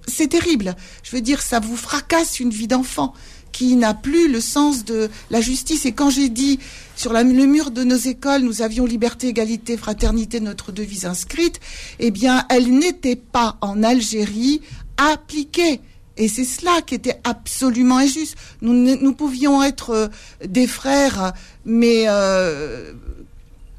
c'est 0.07 0.27
terrible. 0.27 0.75
Je 1.03 1.15
veux 1.15 1.21
dire, 1.21 1.41
ça 1.41 1.59
vous 1.59 1.75
fracasse 1.75 2.39
une 2.39 2.51
vie 2.51 2.67
d'enfant 2.67 3.13
qui 3.55 3.77
n'a 3.77 3.93
plus 3.93 4.29
le 4.29 4.41
sens 4.41 4.83
de 4.83 5.09
la 5.31 5.39
justice. 5.39 5.85
Et 5.85 5.93
quand 5.93 6.09
j'ai 6.09 6.27
dit 6.27 6.59
sur 6.97 7.13
le 7.13 7.23
mur 7.23 7.71
de 7.71 7.85
nos 7.85 7.95
écoles, 7.95 8.41
nous 8.41 8.61
avions 8.61 8.85
liberté, 8.85 9.29
égalité, 9.29 9.77
fraternité, 9.77 10.41
notre 10.41 10.73
devise 10.73 11.05
inscrite, 11.05 11.61
eh 11.99 12.11
bien, 12.11 12.45
elle 12.49 12.67
n'était 12.77 13.15
pas 13.15 13.55
en 13.61 13.81
Algérie 13.81 14.59
appliquée. 14.97 15.79
Et 16.17 16.27
c'est 16.27 16.43
cela 16.43 16.81
qui 16.85 16.95
était 16.95 17.21
absolument 17.23 17.99
injuste. 17.99 18.35
Nous, 18.61 18.73
nous 18.73 19.13
pouvions 19.13 19.63
être 19.63 19.89
euh, 19.91 20.07
des 20.45 20.67
frères, 20.67 21.31
mais 21.63 22.05
euh, 22.09 22.91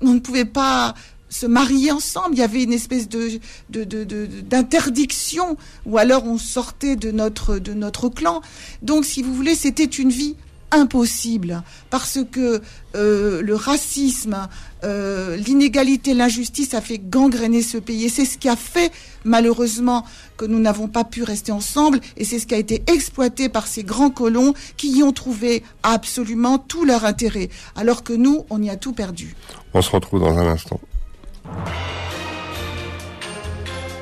on 0.00 0.14
ne 0.14 0.20
pouvait 0.20 0.46
pas 0.46 0.94
se 1.36 1.46
marier 1.46 1.92
ensemble. 1.92 2.34
Il 2.34 2.38
y 2.38 2.42
avait 2.42 2.62
une 2.62 2.72
espèce 2.72 3.08
de, 3.08 3.40
d'interdiction, 3.68 5.56
ou 5.84 5.98
alors 5.98 6.24
on 6.24 6.38
sortait 6.38 6.96
de 6.96 7.10
notre, 7.10 7.58
de 7.58 7.74
notre 7.74 8.08
clan. 8.08 8.42
Donc, 8.82 9.04
si 9.04 9.22
vous 9.22 9.34
voulez, 9.34 9.54
c'était 9.54 9.84
une 9.84 10.10
vie 10.10 10.36
impossible 10.72 11.62
parce 11.90 12.18
que 12.30 12.60
euh, 12.94 13.40
le 13.40 13.54
racisme, 13.54 14.48
euh, 14.84 15.36
l'inégalité, 15.36 16.12
l'injustice 16.12 16.74
a 16.74 16.80
fait 16.80 16.98
gangréner 16.98 17.62
ce 17.62 17.78
pays 17.78 18.06
et 18.06 18.08
c'est 18.08 18.24
ce 18.24 18.36
qui 18.36 18.48
a 18.48 18.56
fait 18.56 18.90
malheureusement 19.24 20.04
que 20.36 20.44
nous 20.44 20.58
n'avons 20.58 20.88
pas 20.88 21.04
pu 21.04 21.22
rester 21.22 21.52
ensemble 21.52 22.00
et 22.16 22.24
c'est 22.24 22.38
ce 22.38 22.46
qui 22.46 22.54
a 22.54 22.58
été 22.58 22.82
exploité 22.88 23.48
par 23.48 23.66
ces 23.66 23.84
grands 23.84 24.10
colons 24.10 24.54
qui 24.76 24.90
y 24.90 25.02
ont 25.02 25.12
trouvé 25.12 25.62
absolument 25.82 26.58
tout 26.58 26.84
leur 26.84 27.04
intérêt 27.04 27.48
alors 27.76 28.02
que 28.02 28.12
nous 28.12 28.44
on 28.50 28.60
y 28.62 28.70
a 28.70 28.76
tout 28.76 28.92
perdu. 28.92 29.36
On 29.72 29.82
se 29.82 29.90
retrouve 29.90 30.20
dans 30.20 30.36
un 30.36 30.48
instant. 30.48 30.80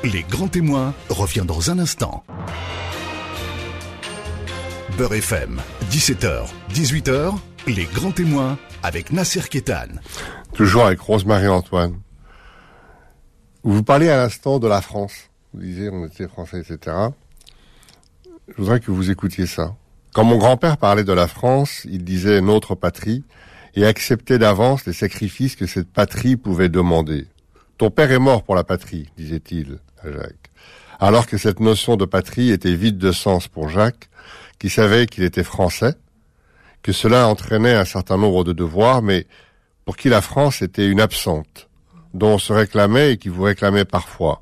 Les 0.03 0.23
grands 0.23 0.47
témoins 0.47 0.93
revient 1.09 1.45
dans 1.47 1.71
un 1.71 1.79
instant. 1.79 2.23
Beurre 4.97 5.15
FM, 5.15 5.59
17h, 5.89 6.45
18h, 6.73 7.33
les 7.67 7.85
grands 7.85 8.11
témoins 8.11 8.57
avec 8.83 9.11
Nasser 9.11 9.41
Kétan. 9.49 9.87
Toujours 10.53 10.85
avec 10.85 10.99
Rose-Marie 10.99 11.47
Antoine. 11.47 11.99
Vous 13.63 13.81
parlez 13.81 14.09
à 14.09 14.17
l'instant 14.17 14.59
de 14.59 14.67
la 14.67 14.81
France. 14.81 15.31
Vous 15.53 15.61
disiez 15.61 15.89
on 15.89 16.05
était 16.05 16.27
français, 16.27 16.59
etc. 16.59 16.95
Je 18.47 18.53
voudrais 18.57 18.79
que 18.79 18.91
vous 18.91 19.09
écoutiez 19.09 19.47
ça. 19.47 19.75
Quand 20.13 20.23
mon 20.23 20.37
grand-père 20.37 20.77
parlait 20.77 21.03
de 21.03 21.13
la 21.13 21.27
France, 21.27 21.81
il 21.89 22.03
disait 22.03 22.41
notre 22.41 22.75
patrie 22.75 23.23
et 23.75 23.85
acceptait 23.85 24.37
d'avance 24.37 24.85
les 24.85 24.93
sacrifices 24.93 25.55
que 25.55 25.65
cette 25.65 25.91
patrie 25.91 26.37
pouvait 26.37 26.69
demander. 26.69 27.27
Ton 27.77 27.89
père 27.89 28.11
est 28.11 28.19
mort 28.19 28.43
pour 28.43 28.55
la 28.55 28.63
patrie, 28.63 29.09
disait-il 29.17 29.79
à 30.01 30.09
Jacques. 30.09 30.49
Alors 30.99 31.27
que 31.27 31.37
cette 31.37 31.59
notion 31.59 31.97
de 31.97 32.05
patrie 32.05 32.51
était 32.51 32.73
vide 32.73 32.97
de 32.97 33.11
sens 33.11 33.49
pour 33.49 33.67
Jacques, 33.67 34.09
qui 34.59 34.69
savait 34.69 35.07
qu'il 35.07 35.23
était 35.23 35.43
français, 35.43 35.93
que 36.83 36.93
cela 36.93 37.27
entraînait 37.27 37.73
un 37.73 37.83
certain 37.83 38.17
nombre 38.17 38.45
de 38.45 38.53
devoirs, 38.53 39.01
mais 39.01 39.27
pour 39.83 39.97
qui 39.97 40.07
la 40.07 40.21
France 40.21 40.61
était 40.61 40.87
une 40.87 41.01
absente, 41.01 41.67
dont 42.13 42.35
on 42.35 42.37
se 42.37 42.53
réclamait 42.53 43.13
et 43.13 43.17
qui 43.17 43.27
vous 43.27 43.43
réclamait 43.43 43.83
parfois, 43.83 44.41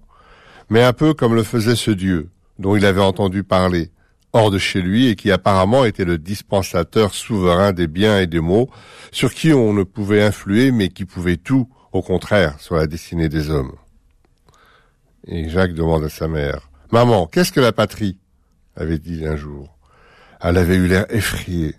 mais 0.69 0.83
un 0.83 0.93
peu 0.93 1.15
comme 1.15 1.33
le 1.33 1.43
faisait 1.43 1.75
ce 1.75 1.89
Dieu, 1.89 2.29
dont 2.59 2.75
il 2.75 2.85
avait 2.85 3.01
entendu 3.01 3.43
parler, 3.43 3.89
hors 4.31 4.51
de 4.51 4.59
chez 4.59 4.81
lui 4.81 5.07
et 5.07 5.15
qui 5.15 5.31
apparemment 5.31 5.85
était 5.85 6.05
le 6.05 6.19
dispensateur 6.19 7.15
souverain 7.15 7.73
des 7.73 7.87
biens 7.87 8.19
et 8.19 8.27
des 8.27 8.41
maux, 8.41 8.69
sur 9.11 9.33
qui 9.33 9.53
on 9.53 9.73
ne 9.73 9.83
pouvait 9.83 10.21
influer 10.21 10.71
mais 10.71 10.89
qui 10.89 11.05
pouvait 11.05 11.37
tout, 11.37 11.67
au 11.93 12.01
contraire, 12.01 12.59
sur 12.59 12.75
la 12.75 12.88
destinée 12.88 13.29
des 13.29 13.50
hommes. 13.50 13.73
Et 15.27 15.50
Jacques 15.50 15.73
demande 15.73 16.03
à 16.03 16.09
sa 16.09 16.27
mère, 16.27 16.69
Maman, 16.91 17.25
qu'est-ce 17.25 17.51
que 17.51 17.59
la 17.59 17.71
patrie? 17.71 18.19
avait 18.75 19.00
dit 19.00 19.25
un 19.25 19.35
jour. 19.35 19.77
Elle 20.41 20.57
avait 20.57 20.75
eu 20.75 20.88
l'air 20.88 21.05
effrayée, 21.09 21.75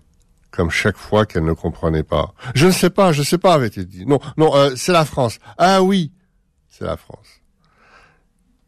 comme 0.50 0.70
chaque 0.70 0.96
fois 0.96 1.26
qu'elle 1.26 1.44
ne 1.44 1.52
comprenait 1.52 2.02
pas. 2.02 2.34
Je 2.54 2.66
ne 2.66 2.72
sais 2.72 2.90
pas, 2.90 3.12
je 3.12 3.20
ne 3.20 3.24
sais 3.24 3.38
pas, 3.38 3.54
avait-il 3.54 3.86
dit. 3.86 4.06
Non, 4.06 4.18
non, 4.36 4.54
euh, 4.56 4.74
c'est 4.76 4.92
la 4.92 5.04
France. 5.04 5.38
Ah 5.58 5.82
oui, 5.82 6.12
c'est 6.68 6.84
la 6.84 6.96
France. 6.96 7.28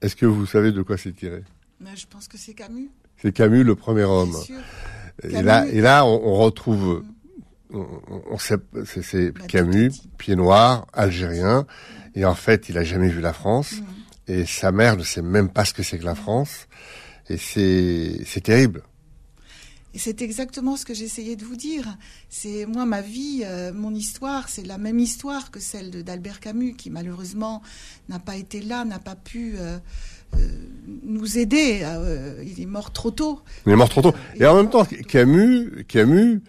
Est-ce 0.02 0.14
que 0.14 0.26
vous 0.26 0.46
savez 0.46 0.72
de 0.72 0.82
quoi 0.82 0.96
c'est 0.96 1.12
tiré? 1.12 1.42
Je 1.94 2.06
pense 2.06 2.28
que 2.28 2.36
c'est 2.36 2.54
Camus. 2.54 2.90
C'est 3.16 3.32
Camus, 3.32 3.64
le 3.64 3.74
premier 3.74 4.04
homme. 4.04 4.36
Et 5.22 5.42
là, 5.42 5.66
et 5.66 5.80
là, 5.80 6.04
on, 6.04 6.34
retrouve, 6.34 7.02
on, 7.72 8.38
sait, 8.38 8.56
c'est 8.84 9.32
Camus, 9.48 9.92
pied 10.18 10.36
noir, 10.36 10.86
algérien, 10.92 11.66
et 12.14 12.24
en 12.24 12.34
fait, 12.34 12.68
il 12.68 12.78
a 12.78 12.84
jamais 12.84 13.08
vu 13.08 13.20
la 13.20 13.32
France, 13.32 13.72
mm. 13.72 14.32
et 14.32 14.46
sa 14.46 14.72
mère 14.72 14.96
ne 14.96 15.02
sait 15.02 15.22
même 15.22 15.48
pas 15.48 15.64
ce 15.64 15.74
que 15.74 15.82
c'est 15.82 15.98
que 15.98 16.04
la 16.04 16.14
France, 16.14 16.68
et 17.28 17.36
c'est, 17.36 18.20
c'est 18.24 18.42
terrible. 18.42 18.82
Et 19.96 19.98
c'est 19.98 20.20
exactement 20.20 20.76
ce 20.76 20.84
que 20.84 20.92
j'essayais 20.92 21.36
de 21.36 21.44
vous 21.46 21.56
dire. 21.56 21.96
C'est 22.28 22.66
moi, 22.66 22.84
ma 22.84 23.00
vie, 23.00 23.44
euh, 23.46 23.72
mon 23.72 23.94
histoire, 23.94 24.50
c'est 24.50 24.66
la 24.66 24.76
même 24.76 24.98
histoire 24.98 25.50
que 25.50 25.58
celle 25.58 26.04
d'Albert 26.04 26.38
Camus, 26.40 26.74
qui 26.74 26.90
malheureusement 26.90 27.62
n'a 28.10 28.18
pas 28.18 28.36
été 28.36 28.60
là, 28.60 28.84
n'a 28.84 28.98
pas 28.98 29.14
pu 29.14 29.54
euh, 29.56 29.78
euh, 30.34 30.48
nous 31.02 31.38
aider. 31.38 31.82
il 32.44 32.60
est 32.60 32.66
mort 32.66 32.92
trop 32.92 33.10
tôt. 33.10 33.40
Il 33.64 33.72
est 33.72 33.76
mort 33.76 33.88
trop 33.88 34.02
tôt. 34.02 34.12
Et 34.34 34.44
en 34.44 34.54
même 34.56 34.68
temps, 34.68 34.84
Camus, 35.08 35.86
Camus, 35.88 36.42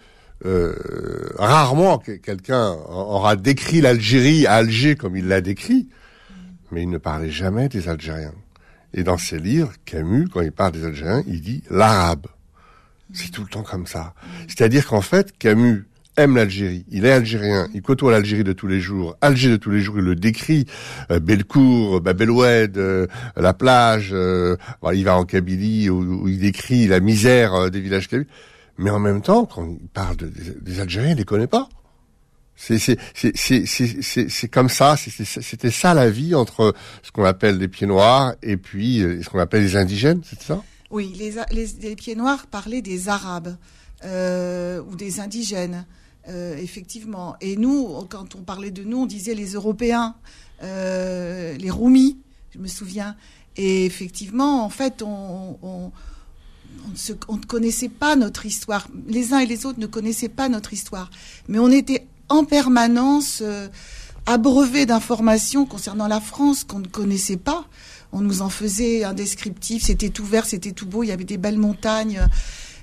rarement 0.44 1.98
quelqu'un 1.98 2.70
aura 2.88 3.36
décrit 3.36 3.80
l'Algérie 3.80 4.46
à 4.46 4.54
Alger 4.54 4.96
comme 4.96 5.16
il 5.16 5.28
l'a 5.28 5.40
décrit, 5.40 5.88
mais 6.70 6.82
il 6.82 6.90
ne 6.90 6.98
parlait 6.98 7.30
jamais 7.30 7.68
des 7.68 7.88
Algériens. 7.88 8.34
Et 8.94 9.02
dans 9.02 9.18
ses 9.18 9.38
livres, 9.38 9.72
Camus, 9.84 10.28
quand 10.28 10.40
il 10.40 10.52
parle 10.52 10.72
des 10.72 10.84
Algériens, 10.84 11.22
il 11.26 11.40
dit 11.40 11.62
l'arabe. 11.70 12.26
C'est 13.12 13.30
tout 13.30 13.42
le 13.42 13.48
temps 13.48 13.62
comme 13.62 13.86
ça. 13.86 14.14
C'est-à-dire 14.48 14.86
qu'en 14.86 15.00
fait, 15.00 15.36
Camus 15.38 15.86
aime 16.18 16.36
l'Algérie. 16.36 16.84
Il 16.90 17.06
est 17.06 17.12
algérien. 17.12 17.68
Il 17.74 17.80
côtoie 17.80 18.12
l'Algérie 18.12 18.44
de 18.44 18.52
tous 18.52 18.66
les 18.66 18.80
jours. 18.80 19.16
Alger 19.20 19.50
de 19.50 19.56
tous 19.56 19.70
les 19.70 19.80
jours, 19.80 19.98
il 19.98 20.04
le 20.04 20.14
décrit. 20.14 20.66
Euh, 21.10 21.20
Belcourt, 21.20 22.00
Babeloued, 22.00 22.76
euh, 22.76 23.06
la 23.36 23.54
plage. 23.54 24.10
Euh, 24.12 24.56
il 24.92 25.04
va 25.04 25.16
en 25.16 25.24
Kabylie 25.24 25.88
où, 25.88 26.28
il 26.28 26.38
décrit 26.38 26.86
la 26.86 27.00
misère 27.00 27.54
euh, 27.54 27.70
des 27.70 27.80
villages. 27.80 28.08
Mais 28.78 28.90
en 28.90 28.98
même 28.98 29.22
temps, 29.22 29.44
quand 29.44 29.66
il 29.68 29.88
parle 29.88 30.16
des 30.16 30.80
Algériens, 30.80 31.10
il 31.10 31.18
les 31.18 31.24
connaît 31.24 31.46
pas. 31.46 31.68
C'est 32.56 34.48
comme 34.50 34.68
ça. 34.68 34.96
C'était 34.96 35.70
ça 35.70 35.94
la 35.94 36.10
vie 36.10 36.34
entre 36.34 36.74
ce 37.02 37.12
qu'on 37.12 37.24
appelle 37.24 37.58
les 37.58 37.68
pieds 37.68 37.86
noirs 37.86 38.34
et 38.42 38.56
puis 38.56 39.00
ce 39.00 39.28
qu'on 39.28 39.38
appelle 39.38 39.62
les 39.62 39.76
indigènes, 39.76 40.22
c'est 40.24 40.42
ça? 40.42 40.62
Oui, 40.90 41.12
les, 41.18 41.34
les, 41.52 41.96
pieds 41.96 42.16
noirs 42.16 42.46
parlaient 42.46 42.80
des 42.80 43.10
Arabes 43.10 43.56
euh, 44.04 44.82
ou 44.82 44.96
des 44.96 45.20
indigènes, 45.20 45.84
euh, 46.28 46.56
effectivement. 46.56 47.36
Et 47.42 47.56
nous, 47.56 48.06
quand 48.08 48.34
on 48.36 48.42
parlait 48.42 48.70
de 48.70 48.82
nous, 48.84 49.02
on 49.02 49.06
disait 49.06 49.34
les 49.34 49.52
Européens, 49.52 50.14
euh, 50.62 51.56
les 51.58 51.70
Roumis, 51.70 52.18
je 52.54 52.58
me 52.58 52.68
souviens. 52.68 53.16
Et 53.56 53.84
effectivement, 53.84 54.64
en 54.64 54.70
fait, 54.70 55.02
on, 55.02 55.92
on, 57.28 57.36
ne 57.36 57.44
connaissait 57.44 57.88
pas 57.88 58.16
notre 58.16 58.46
histoire. 58.46 58.88
Les 59.06 59.32
uns 59.32 59.38
et 59.38 59.46
les 59.46 59.66
autres 59.66 59.80
ne 59.80 59.86
connaissaient 59.86 60.28
pas 60.28 60.48
notre 60.48 60.72
histoire. 60.72 61.10
Mais 61.48 61.58
on 61.58 61.70
était 61.70 62.06
en 62.28 62.44
permanence 62.44 63.42
abreuvés 64.26 64.86
d'informations 64.86 65.64
concernant 65.64 66.08
la 66.08 66.20
France 66.20 66.64
qu'on 66.64 66.80
ne 66.80 66.86
connaissait 66.86 67.38
pas 67.38 67.66
on 68.12 68.20
nous 68.20 68.42
en 68.42 68.48
faisait 68.48 69.04
un 69.04 69.12
descriptif, 69.12 69.84
c'était 69.84 70.08
tout 70.08 70.24
vert, 70.24 70.46
c'était 70.46 70.72
tout 70.72 70.86
beau, 70.86 71.02
il 71.02 71.08
y 71.08 71.12
avait 71.12 71.24
des 71.24 71.38
belles 71.38 71.58
montagnes. 71.58 72.26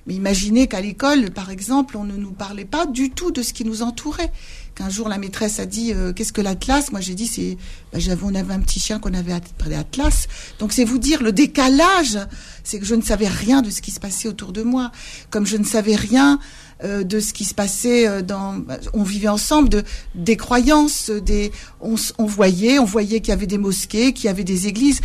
Mais 0.05 0.13
imaginez 0.13 0.67
qu'à 0.67 0.81
l'école, 0.81 1.31
par 1.31 1.49
exemple, 1.49 1.97
on 1.97 2.03
ne 2.03 2.15
nous 2.15 2.31
parlait 2.31 2.65
pas 2.65 2.85
du 2.85 3.09
tout 3.09 3.31
de 3.31 3.41
ce 3.41 3.53
qui 3.53 3.65
nous 3.65 3.81
entourait. 3.81 4.31
Qu'un 4.75 4.89
jour 4.89 5.07
la 5.07 5.17
maîtresse 5.17 5.59
a 5.59 5.65
dit 5.65 5.93
euh, 5.93 6.11
qu'est-ce 6.11 6.33
que 6.33 6.41
l'Atlas? 6.41 6.91
Moi 6.91 6.99
j'ai 6.99 7.15
dit 7.15 7.27
c'est 7.27 7.57
bah, 7.93 7.99
j'avais 7.99 8.23
on 8.25 8.35
avait 8.35 8.53
un 8.53 8.59
petit 8.59 8.81
chien 8.81 8.99
qu'on 8.99 9.13
avait 9.13 9.31
appelé 9.31 9.73
Atlas. 9.73 10.27
Donc 10.59 10.73
c'est 10.73 10.83
vous 10.83 10.97
dire 10.97 11.23
le 11.23 11.31
décalage, 11.31 12.19
c'est 12.65 12.79
que 12.79 12.85
je 12.85 12.93
ne 12.93 13.01
savais 13.01 13.29
rien 13.29 13.61
de 13.61 13.69
ce 13.69 13.81
qui 13.81 13.91
se 13.91 14.01
passait 14.01 14.27
autour 14.27 14.51
de 14.51 14.63
moi, 14.63 14.91
comme 15.29 15.45
je 15.45 15.55
ne 15.55 15.63
savais 15.63 15.95
rien 15.95 16.39
euh, 16.83 17.05
de 17.05 17.21
ce 17.21 17.31
qui 17.31 17.45
se 17.45 17.53
passait 17.53 18.05
euh, 18.05 18.21
dans. 18.21 18.61
On 18.93 19.03
vivait 19.03 19.29
ensemble 19.29 19.69
de 19.69 19.83
des 20.13 20.35
croyances, 20.35 21.09
des. 21.09 21.53
On, 21.79 22.25
voyait, 22.25 22.79
on 22.79 22.85
voyait 22.85 23.21
qu'il 23.21 23.29
y 23.29 23.31
avait 23.31 23.47
des 23.47 23.57
mosquées, 23.57 24.11
qu'il 24.11 24.25
y 24.25 24.29
avait 24.29 24.43
des 24.43 24.67
églises. 24.67 24.99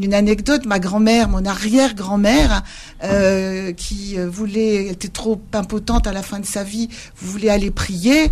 Une 0.00 0.14
anecdote 0.14 0.64
ma 0.64 0.78
grand-mère, 0.78 1.28
mon 1.28 1.44
arrière-grand-mère, 1.44 2.62
euh, 3.02 3.72
qui 3.72 4.16
voulait, 4.16 4.86
était 4.86 5.08
trop 5.08 5.40
impotente 5.54 6.06
à 6.06 6.12
la 6.12 6.22
fin 6.22 6.38
de 6.38 6.46
sa 6.46 6.62
vie, 6.62 6.88
voulait 7.16 7.50
aller 7.50 7.72
prier. 7.72 8.30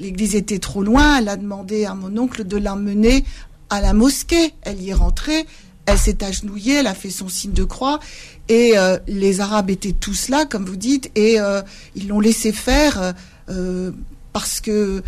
L'église 0.00 0.34
était 0.34 0.58
trop 0.58 0.82
loin. 0.82 1.18
Elle 1.18 1.28
a 1.28 1.36
demandé 1.36 1.84
à 1.84 1.94
mon 1.94 2.18
oncle 2.18 2.42
de 2.42 2.56
l'emmener 2.56 3.24
à 3.70 3.80
la 3.80 3.92
mosquée. 3.92 4.54
Elle 4.62 4.82
y 4.82 4.90
est 4.90 4.94
rentrée. 4.94 5.46
Elle 5.86 5.98
s'est 5.98 6.24
agenouillée, 6.24 6.76
elle 6.76 6.86
a 6.86 6.94
fait 6.94 7.10
son 7.10 7.28
signe 7.28 7.52
de 7.52 7.64
croix 7.64 8.00
et 8.48 8.72
euh, 8.76 8.98
les 9.06 9.40
Arabes 9.40 9.70
étaient 9.70 9.92
tous 9.92 10.28
là, 10.28 10.44
comme 10.44 10.64
vous 10.64 10.76
dites, 10.76 11.10
et 11.14 11.40
euh, 11.40 11.62
ils 11.94 12.08
l'ont 12.08 12.20
laissé 12.20 12.52
faire 12.52 13.14
euh, 13.48 13.90
parce 14.34 14.60
que 14.60 15.02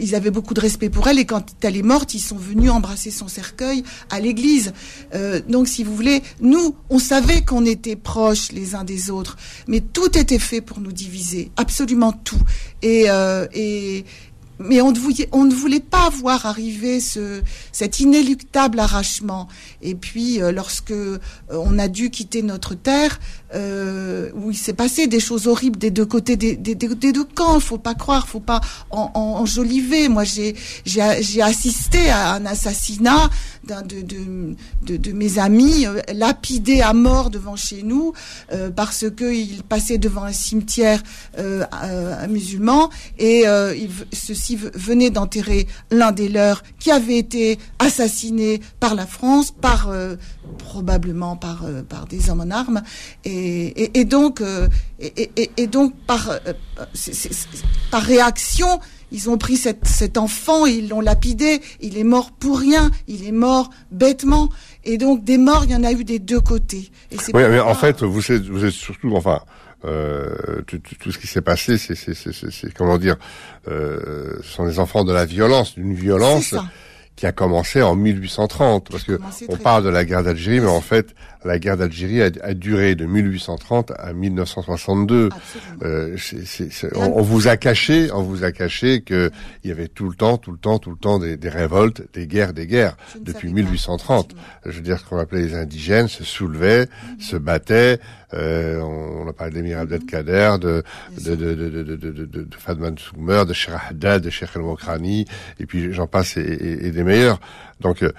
ils 0.00 0.14
avaient 0.14 0.30
beaucoup 0.30 0.54
de 0.54 0.60
respect 0.60 0.88
pour 0.88 1.06
elle. 1.06 1.18
Et 1.18 1.26
quand 1.26 1.44
elle 1.60 1.76
est 1.76 1.82
morte, 1.82 2.14
ils 2.14 2.20
sont 2.20 2.36
venus 2.36 2.70
embrasser 2.70 3.10
son 3.10 3.28
cercueil 3.28 3.84
à 4.10 4.18
l'église. 4.18 4.72
donc, 5.48 5.68
si 5.68 5.84
vous 5.84 5.94
voulez, 5.94 6.22
nous, 6.40 6.74
on 6.88 6.98
savait 6.98 7.42
qu'on 7.44 7.66
était 7.66 7.96
proches 7.96 8.50
les 8.50 8.74
uns 8.74 8.84
des 8.84 9.10
autres, 9.10 9.36
mais 9.68 9.80
tout 9.80 10.18
était 10.18 10.38
fait 10.38 10.62
pour 10.62 10.80
nous 10.80 10.92
diviser, 10.92 11.50
absolument 11.56 12.12
tout. 12.12 12.40
Et, 12.80 13.08
et, 13.52 14.04
mais 14.64 14.80
on 14.80 14.92
ne, 14.92 15.54
voulait, 15.54 15.80
pas 15.80 16.08
voir 16.10 16.46
arriver 16.46 17.00
ce, 17.00 17.42
cet 17.72 18.00
inéluctable 18.00 18.80
arrachement. 18.80 19.48
Et 19.80 19.94
puis, 19.94 20.42
euh, 20.42 20.52
lorsque 20.52 20.90
euh, 20.90 21.18
on 21.50 21.78
a 21.78 21.88
dû 21.88 22.10
quitter 22.10 22.42
notre 22.42 22.74
terre, 22.74 23.18
euh, 23.54 24.30
où 24.34 24.50
il 24.50 24.56
s'est 24.56 24.72
passé 24.72 25.06
des 25.06 25.20
choses 25.20 25.46
horribles 25.46 25.78
des 25.78 25.90
deux 25.90 26.06
côtés 26.06 26.36
des, 26.36 26.56
des, 26.56 26.74
des 26.74 27.12
deux 27.12 27.24
camps, 27.24 27.60
faut 27.60 27.78
pas 27.78 27.94
croire, 27.94 28.28
faut 28.28 28.40
pas 28.40 28.60
en, 28.90 29.10
enjoliver. 29.14 30.08
Moi, 30.08 30.24
j'ai, 30.24 30.54
assisté 31.42 32.10
à 32.10 32.34
un 32.34 32.46
assassinat 32.46 33.30
de, 33.64 35.12
mes 35.12 35.38
amis, 35.38 35.86
lapidé 36.12 36.80
à 36.80 36.92
mort 36.92 37.30
devant 37.30 37.56
chez 37.56 37.82
nous, 37.82 38.12
parce 38.76 39.04
que 39.10 39.32
il 39.32 39.62
passait 39.62 39.98
devant 39.98 40.24
un 40.24 40.32
cimetière 40.32 41.02
musulman. 42.28 42.90
Et 43.18 43.44
il, 43.44 43.90
ceci 44.12 44.56
venait 44.56 45.10
d'enterrer 45.10 45.66
l'un 45.90 46.12
des 46.12 46.28
leurs 46.28 46.62
qui 46.78 46.90
avait 46.90 47.18
été 47.18 47.58
assassiné 47.78 48.60
par 48.80 48.94
la 48.94 49.06
France, 49.06 49.50
par 49.50 49.88
euh, 49.88 50.16
probablement 50.58 51.36
par 51.36 51.64
euh, 51.64 51.82
par 51.82 52.06
des 52.06 52.30
hommes 52.30 52.40
en 52.40 52.50
armes, 52.50 52.82
et, 53.24 53.41
donc 54.04 54.40
euh, 54.40 54.68
et, 54.98 55.66
donc 55.66 55.94
par 56.06 56.30
par 57.90 58.02
réaction. 58.02 58.80
Ils 59.14 59.28
ont 59.28 59.36
pris 59.36 59.58
cet 59.58 60.16
enfant, 60.16 60.64
ils 60.64 60.88
l'ont 60.88 61.02
lapidé, 61.02 61.60
il 61.80 61.98
est 61.98 62.04
mort 62.04 62.30
pour 62.30 62.58
rien, 62.58 62.90
il 63.08 63.28
est 63.28 63.32
mort 63.32 63.68
bêtement. 63.90 64.48
Et 64.84 64.96
donc 64.96 65.22
des 65.22 65.36
morts, 65.36 65.64
il 65.66 65.70
y 65.70 65.76
en 65.76 65.84
a 65.84 65.92
eu 65.92 66.02
des 66.02 66.18
deux 66.18 66.40
côtés. 66.40 66.90
oui, 67.12 67.18
mais 67.34 67.60
en 67.60 67.74
fait, 67.74 68.02
vous 68.02 68.32
êtes, 68.32 68.46
vous 68.46 68.64
êtes 68.64 68.72
surtout, 68.72 69.14
enfin, 69.14 69.42
euh, 69.84 70.62
tout, 70.66 70.80
tout, 71.00 71.10
ce 71.10 71.18
qui 71.18 71.26
s'est 71.26 71.42
passé, 71.42 71.76
c'est 71.76 72.72
comment 72.74 72.98
dire, 72.98 73.16
euh, 73.68 74.36
ce 74.42 74.48
sont 74.48 74.64
des 74.64 74.78
enfants 74.78 75.04
de 75.04 75.12
la 75.12 75.24
violence, 75.24 75.74
d'une 75.74 75.94
violence 75.94 76.54
qui 77.16 77.26
a 77.26 77.32
commencé 77.32 77.82
en 77.82 77.96
1830, 77.96 78.88
parce 78.90 79.02
que 79.02 79.18
on 79.48 79.56
parle 79.56 79.84
de 79.84 79.88
la 79.88 80.04
guerre 80.04 80.22
d'Algérie, 80.22 80.60
mais 80.60 80.68
en 80.68 80.80
fait, 80.80 81.14
la 81.44 81.58
guerre 81.58 81.76
d'Algérie 81.76 82.22
a, 82.22 82.30
a, 82.42 82.54
duré 82.54 82.94
de 82.94 83.06
1830 83.06 83.92
à 83.98 84.12
1962. 84.12 85.28
Euh, 85.82 86.16
on, 86.94 87.22
vous 87.22 87.48
a 87.48 87.56
caché, 87.56 88.10
on 88.12 88.22
vous 88.22 88.44
a 88.44 88.52
caché 88.52 89.02
que 89.02 89.30
il 89.64 89.70
y 89.70 89.72
avait 89.72 89.88
tout 89.88 90.08
le 90.08 90.14
temps, 90.14 90.38
tout 90.38 90.52
le 90.52 90.58
temps, 90.58 90.78
tout 90.78 90.90
le 90.90 90.96
temps 90.96 91.18
des, 91.18 91.36
des 91.36 91.48
révoltes, 91.48 92.02
des 92.12 92.26
guerres, 92.26 92.52
des 92.52 92.66
guerres 92.66 92.96
depuis 93.20 93.52
1830. 93.52 94.34
Je 94.66 94.70
veux 94.70 94.80
dire, 94.80 94.98
ce 94.98 95.04
qu'on 95.04 95.18
appelait 95.18 95.42
les 95.42 95.54
indigènes 95.54 96.08
se 96.08 96.24
soulevaient, 96.24 96.86
mhm. 96.86 97.20
se 97.20 97.36
battaient. 97.36 97.98
Euh, 98.34 98.80
on, 98.80 99.28
a 99.28 99.32
parlé 99.32 99.52
d'Emir 99.52 99.78
Abdelkader, 99.78 100.56
de 100.60 100.82
de, 101.18 101.34
de, 101.34 101.54
de, 101.54 101.68
de, 101.68 101.96
de, 101.96 102.10
de, 102.10 102.24
de 102.24 102.54
Fadman 102.56 102.96
Soumer, 102.96 103.44
de 103.46 103.52
Cheikh 103.52 103.74
Haddad, 103.90 104.22
de 104.22 104.30
Cheikh 104.30 104.50
El 104.56 104.62
Mokrani, 104.62 105.26
et 105.60 105.66
puis 105.66 105.92
j'en 105.92 106.06
passe 106.06 106.38
et, 106.38 106.86
et, 106.86 106.90
des 106.90 107.04
meilleurs. 107.04 107.40
Donc 107.80 108.02
euh, 108.02 108.12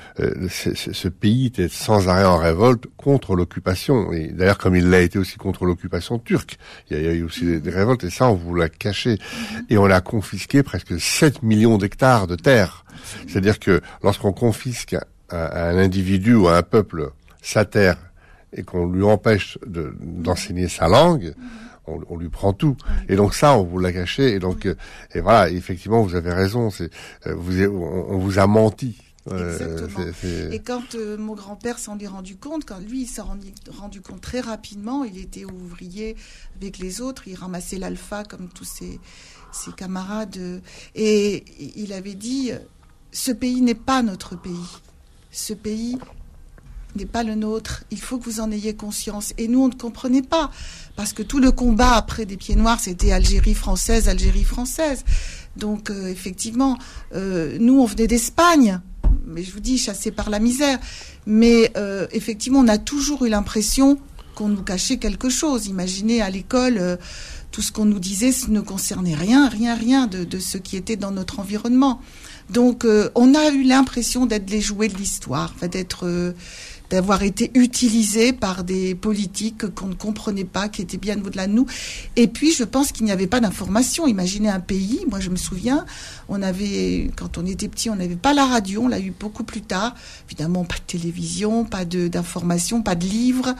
ce 0.49 1.07
pays 1.07 1.47
était 1.47 1.69
sans 1.69 2.09
arrêt 2.09 2.25
en 2.25 2.37
révolte 2.37 2.85
contre 2.97 3.12
l'occupation. 3.35 4.11
Et 4.13 4.27
d'ailleurs, 4.27 4.57
comme 4.57 4.75
il 4.75 4.89
l'a 4.89 5.01
été 5.01 5.19
aussi 5.19 5.37
contre 5.37 5.65
l'occupation 5.65 6.19
turque, 6.19 6.57
il 6.89 7.01
y 7.01 7.07
a, 7.07 7.13
eu 7.13 7.23
aussi 7.23 7.59
des, 7.59 7.69
révoltes, 7.69 8.03
et 8.03 8.09
ça, 8.09 8.29
on 8.29 8.35
vous 8.35 8.55
l'a 8.55 8.69
caché. 8.69 9.17
Et 9.69 9.77
on 9.77 9.85
a 9.85 10.01
confisqué 10.01 10.63
presque 10.63 10.99
7 10.99 11.43
millions 11.43 11.77
d'hectares 11.77 12.27
de 12.27 12.35
terre. 12.35 12.85
C'est-à-dire 13.27 13.59
que 13.59 13.81
lorsqu'on 14.03 14.33
confisque 14.33 14.95
à, 15.29 15.69
un 15.69 15.77
individu 15.77 16.35
ou 16.35 16.47
à 16.47 16.57
un 16.57 16.63
peuple 16.63 17.11
sa 17.41 17.65
terre 17.65 17.97
et 18.53 18.63
qu'on 18.63 18.87
lui 18.87 19.03
empêche 19.03 19.57
d'enseigner 19.65 20.67
sa 20.67 20.87
langue, 20.87 21.33
on, 21.85 22.17
lui 22.17 22.29
prend 22.29 22.53
tout. 22.53 22.77
Et 23.09 23.15
donc 23.15 23.33
ça, 23.33 23.57
on 23.57 23.63
vous 23.63 23.79
l'a 23.79 23.91
caché. 23.91 24.33
Et 24.33 24.39
donc, 24.39 24.65
euh, 24.65 24.75
et 25.13 25.19
voilà, 25.19 25.49
effectivement, 25.49 26.01
vous 26.01 26.15
avez 26.15 26.31
raison. 26.31 26.69
Euh, 26.79 27.33
vous, 27.35 27.61
on, 27.63 28.17
vous 28.17 28.39
a 28.39 28.47
menti. 28.47 28.97
Exactement. 29.31 30.05
Et 30.51 30.59
quand 30.59 30.95
euh, 30.95 31.17
mon 31.17 31.33
grand-père 31.33 31.79
s'en 31.79 31.97
est 31.99 32.07
rendu 32.07 32.35
compte, 32.35 32.65
quand 32.65 32.79
lui 32.79 33.03
il 33.03 33.07
s'est 33.07 33.21
rendu, 33.21 33.53
rendu, 33.69 34.01
compte 34.01 34.21
très 34.21 34.41
rapidement, 34.41 35.05
il 35.05 35.17
était 35.17 35.45
ouvrier 35.45 36.17
avec 36.57 36.77
les 36.77 36.99
autres, 36.99 37.27
il 37.27 37.35
ramassait 37.35 37.79
l'alpha 37.79 38.25
comme 38.25 38.49
tous 38.49 38.65
ses, 38.65 38.99
ses, 39.53 39.71
camarades, 39.71 40.61
et 40.95 41.45
il 41.77 41.93
avait 41.93 42.15
dit 42.15 42.51
ce 43.13 43.31
pays 43.31 43.61
n'est 43.61 43.75
pas 43.75 44.01
notre 44.01 44.35
pays. 44.35 44.81
Ce 45.31 45.53
pays 45.53 45.97
n'est 46.95 47.05
pas 47.05 47.23
le 47.23 47.35
nôtre. 47.35 47.83
Il 47.91 47.99
faut 47.99 48.17
que 48.17 48.25
vous 48.25 48.39
en 48.39 48.51
ayez 48.51 48.75
conscience. 48.75 49.33
Et 49.37 49.47
nous, 49.47 49.63
on 49.63 49.67
ne 49.67 49.73
comprenait 49.73 50.21
pas. 50.21 50.51
Parce 50.95 51.13
que 51.13 51.23
tout 51.23 51.39
le 51.39 51.51
combat 51.51 51.93
après 51.93 52.25
des 52.25 52.37
pieds 52.37 52.55
noirs, 52.55 52.79
c'était 52.79 53.11
Algérie 53.11 53.55
française, 53.55 54.09
Algérie 54.09 54.43
française. 54.43 55.03
Donc, 55.55 55.89
euh, 55.89 56.07
effectivement, 56.07 56.77
euh, 57.13 57.57
nous, 57.59 57.79
on 57.79 57.85
venait 57.85 58.07
d'Espagne. 58.07 58.81
Mais 59.33 59.43
je 59.43 59.51
vous 59.51 59.59
dis, 59.59 59.77
chassés 59.77 60.11
par 60.11 60.29
la 60.29 60.39
misère. 60.39 60.79
Mais 61.25 61.71
euh, 61.77 62.07
effectivement, 62.11 62.59
on 62.59 62.67
a 62.67 62.77
toujours 62.77 63.25
eu 63.25 63.29
l'impression 63.29 63.99
qu'on 64.35 64.47
nous 64.47 64.63
cachait 64.63 64.97
quelque 64.97 65.29
chose. 65.29 65.67
Imaginez 65.67 66.21
à 66.21 66.29
l'école, 66.29 66.97
tout 67.51 67.61
ce 67.61 67.71
qu'on 67.71 67.85
nous 67.85 67.99
disait 67.99 68.31
ne 68.47 68.61
concernait 68.61 69.13
rien, 69.13 69.47
rien, 69.47 69.75
rien 69.75 70.07
de, 70.07 70.23
de, 70.23 70.39
ce 70.39 70.57
qui 70.57 70.75
était 70.75 70.95
dans 70.95 71.11
notre 71.11 71.39
environnement. 71.39 72.01
Donc, 72.49 72.83
on 73.13 73.35
a 73.35 73.49
eu 73.51 73.61
l'impression 73.61 74.25
d'être 74.25 74.49
les 74.49 74.59
jouets 74.59 74.87
de 74.87 74.97
l'histoire, 74.97 75.53
d'être 75.61 76.33
d'avoir 76.93 77.23
été 77.23 77.49
utilisé 77.55 78.33
par 78.33 78.63
des 78.63 78.93
politiques 78.93 79.73
qu'on 79.73 79.87
ne 79.87 79.95
comprenait 79.95 80.43
pas, 80.43 80.69
qui 80.69 80.83
étaient 80.83 80.99
bien 80.99 81.19
au-delà 81.25 81.47
de 81.47 81.51
nous. 81.51 81.65
Et 82.15 82.27
puis, 82.27 82.51
je 82.51 82.63
pense 82.63 82.91
qu'il 82.91 83.03
n'y 83.05 83.11
avait 83.11 83.25
pas 83.25 83.39
d'information. 83.39 84.05
Imaginez 84.05 84.49
un 84.49 84.59
pays, 84.59 84.99
moi 85.09 85.19
je 85.19 85.31
me 85.31 85.35
souviens, 85.35 85.87
on 86.29 86.43
avait, 86.43 87.09
quand 87.15 87.39
on 87.39 87.47
était 87.47 87.67
petit, 87.67 87.89
on 87.89 87.95
n'avait 87.95 88.15
pas 88.15 88.35
la 88.35 88.45
radio, 88.45 88.83
on 88.83 88.87
l'a 88.89 88.99
eu 88.99 89.11
beaucoup 89.19 89.43
plus 89.43 89.61
tard. 89.61 89.95
Évidemment, 90.27 90.65
pas 90.65 90.75
de 90.75 90.99
télévision, 90.99 91.65
pas 91.65 91.83
d'information, 91.83 92.83
pas 92.83 92.93
de 92.93 93.05
livres. 93.05 93.55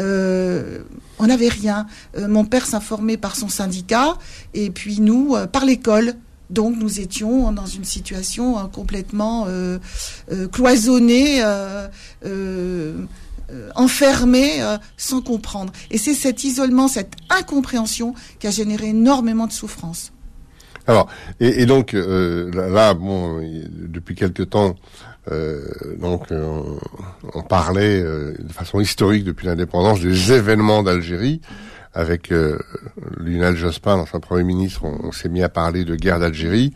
Euh, 0.00 0.82
on 1.20 1.28
n'avait 1.28 1.50
rien. 1.50 1.86
Euh, 2.18 2.26
mon 2.26 2.44
père 2.44 2.66
s'informait 2.66 3.16
par 3.16 3.36
son 3.36 3.48
syndicat, 3.48 4.18
et 4.54 4.70
puis 4.70 5.00
nous, 5.00 5.36
euh, 5.36 5.46
par 5.46 5.64
l'école. 5.64 6.16
Donc 6.52 6.76
nous 6.78 7.00
étions 7.00 7.50
dans 7.50 7.64
une 7.64 7.84
situation 7.84 8.58
euh, 8.58 8.64
complètement 8.64 9.46
euh, 9.48 9.78
euh, 10.30 10.48
cloisonnée, 10.48 11.42
enfermée, 13.74 14.62
sans 14.96 15.20
comprendre. 15.20 15.72
Et 15.90 15.98
c'est 15.98 16.14
cet 16.14 16.44
isolement, 16.44 16.88
cette 16.88 17.14
incompréhension 17.30 18.14
qui 18.38 18.46
a 18.46 18.50
généré 18.50 18.88
énormément 18.88 19.46
de 19.46 19.52
souffrance. 19.52 20.12
Alors, 20.86 21.08
et, 21.38 21.64
donc 21.66 21.92
là, 21.92 22.94
bon, 22.94 23.40
depuis 23.72 24.14
quelque 24.14 24.42
temps, 24.42 24.74
donc 25.30 26.28
on, 26.30 27.42
parlait 27.42 28.02
de 28.02 28.52
façon 28.52 28.80
historique 28.80 29.24
depuis 29.24 29.46
l'indépendance 29.46 30.00
des 30.00 30.32
événements 30.32 30.82
d'Algérie 30.82 31.40
avec 31.94 32.32
euh, 32.32 32.58
Lionel 33.18 33.56
Jospin, 33.56 33.96
l'ancien 33.96 34.20
Premier 34.20 34.44
ministre, 34.44 34.84
on, 34.84 35.12
s'est 35.12 35.28
mis 35.28 35.42
à 35.42 35.48
parler 35.48 35.84
de 35.84 35.94
guerre 35.94 36.18
d'Algérie. 36.18 36.72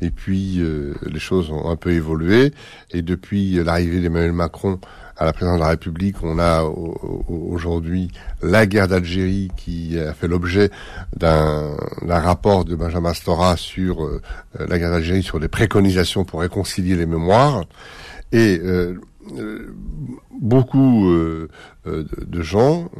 Et 0.00 0.10
puis 0.10 0.60
euh, 0.60 0.94
les 1.06 1.20
choses 1.20 1.50
ont 1.50 1.70
un 1.70 1.76
peu 1.76 1.92
évolué. 1.92 2.52
Et 2.90 3.02
depuis 3.02 3.62
l'arrivée 3.62 4.00
d'Emmanuel 4.00 4.32
Macron 4.32 4.80
à 5.16 5.24
la 5.24 5.32
présidence 5.32 5.58
de 5.58 5.62
la 5.62 5.68
République, 5.68 6.16
on 6.22 6.38
a 6.38 6.62
aujourd'hui 6.62 8.10
la 8.42 8.66
guerre 8.66 8.88
d'Algérie 8.88 9.50
qui 9.56 9.98
a 9.98 10.14
fait 10.14 10.26
l'objet 10.26 10.70
d'un 11.16 11.76
rapport 12.08 12.64
de 12.64 12.74
Benjamin 12.74 13.14
Stora 13.14 13.56
sur 13.56 14.04
euh, 14.04 14.20
la 14.58 14.78
guerre 14.78 14.90
d'Algérie, 14.90 15.22
sur 15.22 15.38
des 15.38 15.48
préconisations 15.48 16.24
pour 16.24 16.40
réconcilier 16.40 16.96
les 16.96 17.06
mémoires. 17.06 17.64
Et 18.32 18.60
euh, 18.64 18.96
beaucoup 20.40 21.14
de 21.86 22.42
gens, 22.42 22.90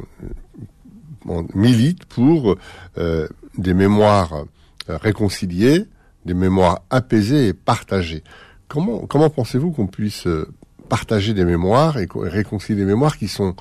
milite 1.53 2.05
pour 2.05 2.55
euh, 2.97 3.27
des 3.57 3.73
mémoires 3.73 4.45
euh, 4.89 4.97
réconciliées, 4.97 5.85
des 6.25 6.33
mémoires 6.33 6.81
apaisées 6.89 7.47
et 7.47 7.53
partagées. 7.53 8.23
Comment, 8.67 9.05
comment 9.07 9.29
pensez-vous 9.29 9.71
qu'on 9.71 9.87
puisse 9.87 10.27
euh, 10.27 10.47
partager 10.89 11.33
des 11.33 11.45
mémoires 11.45 11.97
et 11.97 12.07
réconcilier 12.15 12.79
des 12.79 12.85
mémoires 12.85 13.17
qui 13.17 13.27
sont 13.27 13.55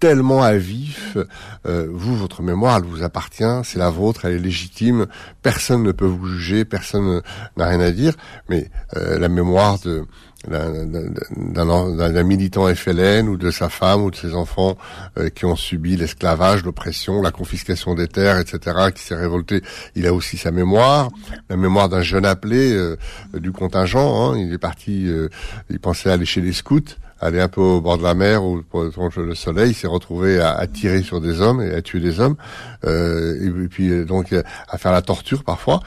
tellement 0.00 0.42
à 0.42 0.58
vous, 0.58 2.16
votre 2.16 2.42
mémoire, 2.42 2.78
elle 2.78 2.88
vous 2.88 3.04
appartient, 3.04 3.44
c'est 3.62 3.78
la 3.78 3.88
vôtre, 3.88 4.24
elle 4.24 4.32
est 4.32 4.38
légitime. 4.40 5.06
Personne 5.42 5.84
ne 5.84 5.92
peut 5.92 6.06
vous 6.06 6.26
juger, 6.26 6.64
personne 6.64 7.22
n'a 7.56 7.68
rien 7.68 7.78
à 7.78 7.92
dire. 7.92 8.14
Mais 8.48 8.68
la 8.96 9.28
mémoire 9.28 9.78
de 9.78 10.04
d'un 10.48 12.22
militant 12.24 12.72
FLN 12.74 13.28
ou 13.28 13.36
de 13.36 13.50
sa 13.50 13.68
femme 13.68 14.02
ou 14.02 14.10
de 14.10 14.16
ses 14.16 14.34
enfants 14.34 14.76
euh, 15.18 15.28
qui 15.28 15.44
ont 15.44 15.56
subi 15.56 15.96
l'esclavage, 15.96 16.64
l'oppression, 16.64 17.22
la 17.22 17.30
confiscation 17.30 17.94
des 17.94 18.08
terres, 18.08 18.38
etc., 18.38 18.90
qui 18.94 19.02
s'est 19.02 19.14
révolté. 19.14 19.62
Il 19.94 20.06
a 20.06 20.12
aussi 20.12 20.36
sa 20.36 20.50
mémoire, 20.50 21.10
la 21.48 21.56
mémoire 21.56 21.88
d'un 21.88 22.02
jeune 22.02 22.26
appelé 22.26 22.72
euh, 22.72 22.96
du 23.34 23.52
contingent. 23.52 24.32
Hein. 24.32 24.38
Il 24.38 24.52
est 24.52 24.58
parti, 24.58 25.06
euh, 25.06 25.28
il 25.70 25.78
pensait 25.78 26.10
aller 26.10 26.26
chez 26.26 26.40
les 26.40 26.52
scouts 26.52 26.80
aller 27.22 27.40
un 27.40 27.48
peu 27.48 27.60
au 27.60 27.80
bord 27.80 27.98
de 27.98 28.02
la 28.02 28.14
mer 28.14 28.44
ou 28.44 28.62
le 28.74 29.34
soleil, 29.34 29.70
il 29.70 29.74
s'est 29.74 29.86
retrouvé 29.86 30.40
à, 30.40 30.66
tirer 30.66 31.02
sur 31.02 31.20
des 31.20 31.40
hommes 31.40 31.62
et 31.62 31.72
à 31.72 31.80
tuer 31.80 32.00
des 32.00 32.20
hommes, 32.20 32.36
euh, 32.84 33.64
et, 33.64 33.68
puis 33.68 33.90
euh, 33.90 34.04
donc 34.04 34.34
à 34.68 34.78
faire 34.78 34.92
la 34.92 35.02
torture 35.02 35.44
parfois. 35.44 35.80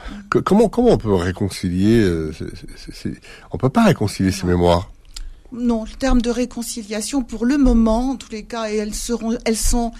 comment 0.44 0.68
comment 0.68 0.90
on 0.90 0.98
peut 0.98 1.14
réconcilier 1.14 2.02
euh, 2.02 2.32
On 3.52 3.58
peut 3.58 3.68
pas 3.68 3.84
réconcilier 3.84 4.32
ces 4.32 4.46
mémoires? 4.46 4.90
Non, 5.52 5.84
le 5.84 5.96
terme 5.96 6.22
de 6.22 6.30
réconciliation, 6.30 7.22
pour 7.22 7.44
le 7.44 7.58
moment, 7.58 8.10
en 8.10 8.16
tous 8.16 8.32
les 8.32 8.42
cas, 8.44 8.70
et 8.70 8.76
elles 8.76 8.94
seront, 8.94 9.36
elles 9.44 9.56
sont 9.56 9.92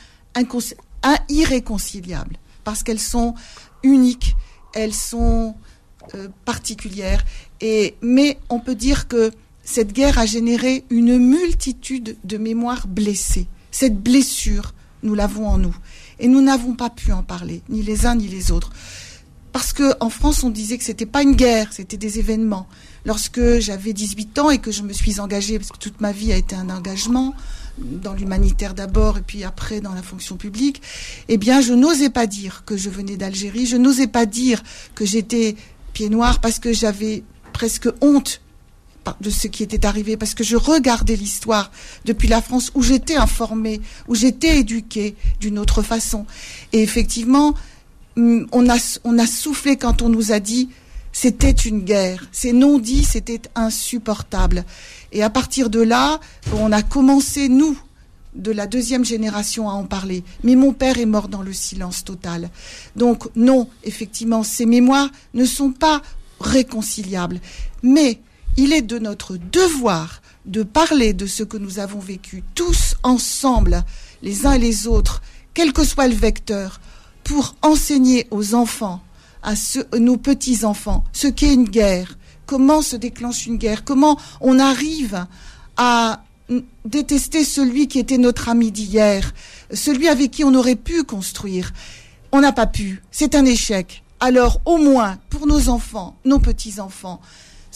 irréconciliables 1.28 2.36
parce 2.64 2.82
qu'elles 2.82 2.98
sont 2.98 3.34
uniques, 3.84 4.34
elles 4.74 4.94
sont 4.94 5.54
euh, 6.14 6.28
particulières. 6.44 7.24
Et 7.60 7.96
mais 8.02 8.38
on 8.48 8.58
peut 8.60 8.74
dire 8.74 9.08
que 9.08 9.30
cette 9.66 9.92
guerre 9.92 10.18
a 10.18 10.26
généré 10.26 10.84
une 10.90 11.18
multitude 11.18 12.16
de 12.22 12.38
mémoires 12.38 12.86
blessées. 12.86 13.48
Cette 13.72 14.00
blessure, 14.00 14.72
nous 15.02 15.14
l'avons 15.14 15.48
en 15.48 15.58
nous. 15.58 15.76
Et 16.20 16.28
nous 16.28 16.40
n'avons 16.40 16.74
pas 16.74 16.88
pu 16.88 17.12
en 17.12 17.24
parler, 17.24 17.62
ni 17.68 17.82
les 17.82 18.06
uns 18.06 18.14
ni 18.14 18.28
les 18.28 18.52
autres. 18.52 18.70
Parce 19.52 19.72
qu'en 19.72 20.08
France, 20.08 20.44
on 20.44 20.50
disait 20.50 20.78
que 20.78 20.84
c'était 20.84 21.04
pas 21.04 21.22
une 21.22 21.34
guerre, 21.34 21.72
c'était 21.72 21.96
des 21.96 22.20
événements. 22.20 22.68
Lorsque 23.04 23.58
j'avais 23.58 23.92
18 23.92 24.38
ans 24.38 24.50
et 24.50 24.58
que 24.58 24.70
je 24.70 24.82
me 24.82 24.92
suis 24.92 25.18
engagée, 25.18 25.58
parce 25.58 25.72
que 25.72 25.78
toute 25.78 26.00
ma 26.00 26.12
vie 26.12 26.32
a 26.32 26.36
été 26.36 26.54
un 26.54 26.70
engagement, 26.70 27.34
dans 27.78 28.14
l'humanitaire 28.14 28.72
d'abord 28.72 29.18
et 29.18 29.22
puis 29.22 29.42
après 29.44 29.80
dans 29.80 29.94
la 29.94 30.02
fonction 30.02 30.36
publique, 30.36 30.80
eh 31.28 31.38
bien, 31.38 31.60
je 31.60 31.72
n'osais 31.72 32.10
pas 32.10 32.26
dire 32.26 32.62
que 32.64 32.76
je 32.76 32.88
venais 32.88 33.16
d'Algérie, 33.16 33.66
je 33.66 33.76
n'osais 33.76 34.06
pas 34.06 34.26
dire 34.26 34.62
que 34.94 35.04
j'étais 35.04 35.56
pied 35.92 36.08
noir 36.08 36.40
parce 36.40 36.60
que 36.60 36.72
j'avais 36.72 37.24
presque 37.52 37.88
honte 38.00 38.40
de 39.20 39.30
ce 39.30 39.46
qui 39.46 39.62
était 39.62 39.86
arrivé, 39.86 40.16
parce 40.16 40.34
que 40.34 40.44
je 40.44 40.56
regardais 40.56 41.16
l'histoire 41.16 41.70
depuis 42.04 42.28
la 42.28 42.42
France 42.42 42.70
où 42.74 42.82
j'étais 42.82 43.16
informée, 43.16 43.80
où 44.08 44.14
j'étais 44.14 44.58
éduquée 44.58 45.14
d'une 45.40 45.58
autre 45.58 45.82
façon. 45.82 46.26
Et 46.72 46.82
effectivement, 46.82 47.54
mm, 48.16 48.46
on 48.52 48.68
a, 48.68 48.98
on 49.04 49.18
a 49.18 49.26
soufflé 49.26 49.76
quand 49.76 50.02
on 50.02 50.08
nous 50.08 50.32
a 50.32 50.40
dit 50.40 50.68
C'était 51.12 51.50
une 51.50 51.80
guerre. 51.80 52.26
Ces 52.32 52.52
non-dits, 52.52 53.04
c'était 53.04 53.42
insupportable. 53.54 54.64
Et 55.12 55.22
à 55.22 55.30
partir 55.30 55.70
de 55.70 55.80
là, 55.80 56.20
on 56.52 56.72
a 56.72 56.82
commencé, 56.82 57.48
nous, 57.48 57.78
de 58.36 58.52
la 58.52 58.66
deuxième 58.66 59.04
génération 59.04 59.68
à 59.68 59.72
en 59.72 59.84
parler. 59.84 60.22
Mais 60.44 60.54
mon 60.54 60.72
père 60.72 60.98
est 60.98 61.06
mort 61.06 61.28
dans 61.28 61.42
le 61.42 61.52
silence 61.52 62.04
total. 62.04 62.50
Donc 62.94 63.28
non, 63.34 63.68
effectivement, 63.84 64.42
ces 64.42 64.66
mémoires 64.66 65.08
ne 65.34 65.44
sont 65.44 65.72
pas 65.72 66.02
réconciliables. 66.40 67.40
Mais 67.82 68.20
il 68.56 68.72
est 68.72 68.82
de 68.82 68.98
notre 68.98 69.36
devoir 69.36 70.20
de 70.46 70.62
parler 70.62 71.12
de 71.12 71.26
ce 71.26 71.42
que 71.42 71.56
nous 71.56 71.78
avons 71.78 71.98
vécu 71.98 72.42
tous 72.54 72.94
ensemble, 73.02 73.84
les 74.22 74.46
uns 74.46 74.52
et 74.52 74.58
les 74.58 74.86
autres, 74.86 75.22
quel 75.54 75.72
que 75.72 75.84
soit 75.84 76.08
le 76.08 76.14
vecteur, 76.14 76.80
pour 77.24 77.56
enseigner 77.62 78.26
aux 78.30 78.54
enfants, 78.54 79.02
à 79.42 79.54
nos 79.98 80.16
petits-enfants, 80.16 81.04
ce 81.12 81.26
qu'est 81.26 81.54
une 81.54 81.68
guerre, 81.68 82.16
comment 82.46 82.82
se 82.82 82.96
déclenche 82.96 83.46
une 83.46 83.56
guerre, 83.56 83.84
comment 83.84 84.18
on 84.40 84.58
arrive 84.58 85.26
à 85.76 86.22
détester 86.84 87.44
celui 87.44 87.88
qui 87.88 87.98
était 87.98 88.18
notre 88.18 88.48
ami 88.48 88.70
d'hier, 88.70 89.34
celui 89.72 90.08
avec 90.08 90.30
qui 90.30 90.44
on 90.44 90.54
aurait 90.54 90.76
pu 90.76 91.02
construire. 91.02 91.72
On 92.32 92.40
n'a 92.40 92.52
pas 92.52 92.66
pu. 92.66 93.02
C'est 93.10 93.34
un 93.34 93.44
échec. 93.44 94.04
Alors, 94.20 94.60
au 94.64 94.78
moins, 94.78 95.18
pour 95.30 95.46
nos 95.46 95.68
enfants, 95.68 96.16
nos 96.24 96.38
petits-enfants, 96.38 97.20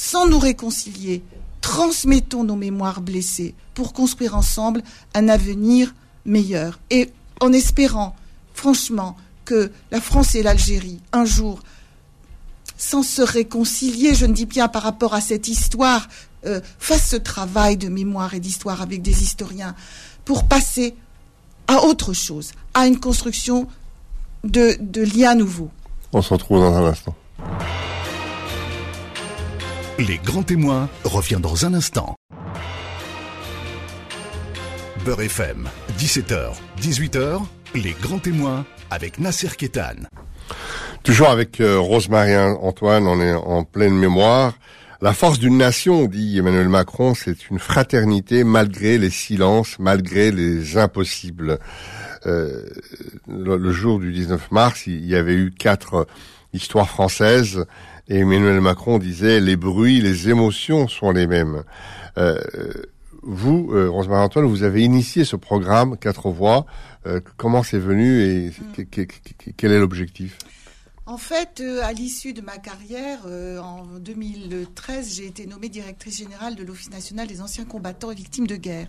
sans 0.00 0.26
nous 0.26 0.38
réconcilier, 0.38 1.22
transmettons 1.60 2.42
nos 2.42 2.56
mémoires 2.56 3.02
blessées 3.02 3.54
pour 3.74 3.92
construire 3.92 4.34
ensemble 4.34 4.82
un 5.12 5.28
avenir 5.28 5.94
meilleur. 6.24 6.80
Et 6.88 7.10
en 7.38 7.52
espérant, 7.52 8.16
franchement, 8.54 9.14
que 9.44 9.70
la 9.90 10.00
France 10.00 10.34
et 10.34 10.42
l'Algérie, 10.42 11.00
un 11.12 11.26
jour, 11.26 11.60
sans 12.78 13.02
se 13.02 13.20
réconcilier, 13.20 14.14
je 14.14 14.24
ne 14.24 14.32
dis 14.32 14.46
bien 14.46 14.68
par 14.68 14.84
rapport 14.84 15.12
à 15.12 15.20
cette 15.20 15.48
histoire, 15.48 16.08
euh, 16.46 16.62
fassent 16.78 17.10
ce 17.10 17.16
travail 17.16 17.76
de 17.76 17.90
mémoire 17.90 18.32
et 18.32 18.40
d'histoire 18.40 18.80
avec 18.80 19.02
des 19.02 19.22
historiens 19.22 19.74
pour 20.24 20.44
passer 20.44 20.94
à 21.68 21.84
autre 21.84 22.14
chose, 22.14 22.52
à 22.72 22.86
une 22.86 22.98
construction 22.98 23.68
de, 24.44 24.78
de 24.80 25.02
liens 25.02 25.34
nouveaux. 25.34 25.70
On 26.14 26.22
se 26.22 26.32
retrouve 26.32 26.60
dans 26.60 26.74
un 26.74 26.86
instant. 26.86 27.14
Les 30.08 30.16
grands 30.16 30.42
témoins 30.42 30.88
revient 31.04 31.40
dans 31.42 31.66
un 31.66 31.74
instant. 31.74 32.16
Beurre 35.04 35.20
FM, 35.20 35.68
17h, 35.98 36.52
18h, 36.80 37.42
les 37.74 37.94
grands 38.00 38.18
témoins 38.18 38.64
avec 38.90 39.18
Nasser 39.18 39.50
Kétan. 39.58 40.06
Toujours 41.02 41.28
avec 41.28 41.60
euh, 41.60 41.78
Rosemary 41.78 42.34
Antoine, 42.34 43.06
on 43.06 43.20
est 43.20 43.34
en 43.34 43.64
pleine 43.64 43.94
mémoire. 43.94 44.54
La 45.02 45.12
force 45.12 45.38
d'une 45.38 45.58
nation, 45.58 46.06
dit 46.06 46.38
Emmanuel 46.38 46.70
Macron, 46.70 47.14
c'est 47.14 47.50
une 47.50 47.58
fraternité 47.58 48.42
malgré 48.42 48.96
les 48.96 49.10
silences, 49.10 49.78
malgré 49.78 50.30
les 50.32 50.78
impossibles. 50.78 51.58
Euh, 52.24 52.64
le, 53.28 53.72
jour 53.72 53.98
du 53.98 54.12
19 54.12 54.50
mars, 54.50 54.86
il 54.86 55.04
y 55.04 55.14
avait 55.14 55.34
eu 55.34 55.50
quatre 55.50 56.06
histoires 56.54 56.88
françaises 56.88 57.66
et 58.10 58.18
Emmanuel 58.18 58.60
Macron 58.60 58.98
disait 58.98 59.40
les 59.40 59.56
bruits, 59.56 60.00
les 60.00 60.28
émotions 60.28 60.88
sont 60.88 61.12
les 61.12 61.28
mêmes. 61.28 61.62
Euh, 62.18 62.38
vous, 63.22 63.70
euh, 63.72 63.88
Rosemary 63.88 64.22
Antoine, 64.22 64.46
vous 64.46 64.64
avez 64.64 64.82
initié 64.82 65.24
ce 65.24 65.36
programme 65.36 65.96
Quatre 65.96 66.30
Voix. 66.30 66.66
Euh, 67.06 67.20
comment 67.36 67.62
c'est 67.62 67.78
venu 67.78 68.22
et 68.22 68.52
quel 69.56 69.72
est 69.72 69.78
l'objectif? 69.78 70.36
En 71.06 71.18
fait, 71.18 71.60
euh, 71.60 71.82
à 71.84 71.92
l'issue 71.92 72.32
de 72.32 72.40
ma 72.40 72.58
carrière, 72.58 73.20
en 73.62 73.84
2013, 73.98 75.14
j'ai 75.14 75.26
été 75.26 75.46
nommée 75.46 75.68
directrice 75.68 76.18
générale 76.18 76.56
de 76.56 76.64
l'Office 76.64 76.90
national 76.90 77.28
des 77.28 77.40
anciens 77.40 77.64
combattants 77.64 78.10
et 78.10 78.14
victimes 78.16 78.46
de 78.46 78.56
guerre. 78.56 78.88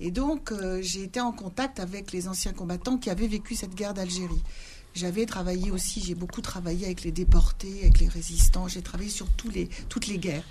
Et 0.00 0.10
donc, 0.10 0.52
j'ai 0.80 1.02
été 1.02 1.20
en 1.20 1.32
contact 1.32 1.80
avec 1.80 2.12
les 2.12 2.28
anciens 2.28 2.52
combattants 2.52 2.98
qui 2.98 3.10
avaient 3.10 3.26
vécu 3.26 3.54
cette 3.54 3.74
guerre 3.74 3.94
d'Algérie. 3.94 4.42
J'avais 4.98 5.26
travaillé 5.26 5.70
aussi, 5.70 6.02
j'ai 6.04 6.16
beaucoup 6.16 6.40
travaillé 6.40 6.86
avec 6.86 7.04
les 7.04 7.12
déportés, 7.12 7.82
avec 7.82 8.00
les 8.00 8.08
résistants, 8.08 8.66
j'ai 8.66 8.82
travaillé 8.82 9.10
sur 9.10 9.28
tous 9.28 9.48
les, 9.48 9.68
toutes 9.88 10.08
les 10.08 10.18
guerres. 10.18 10.42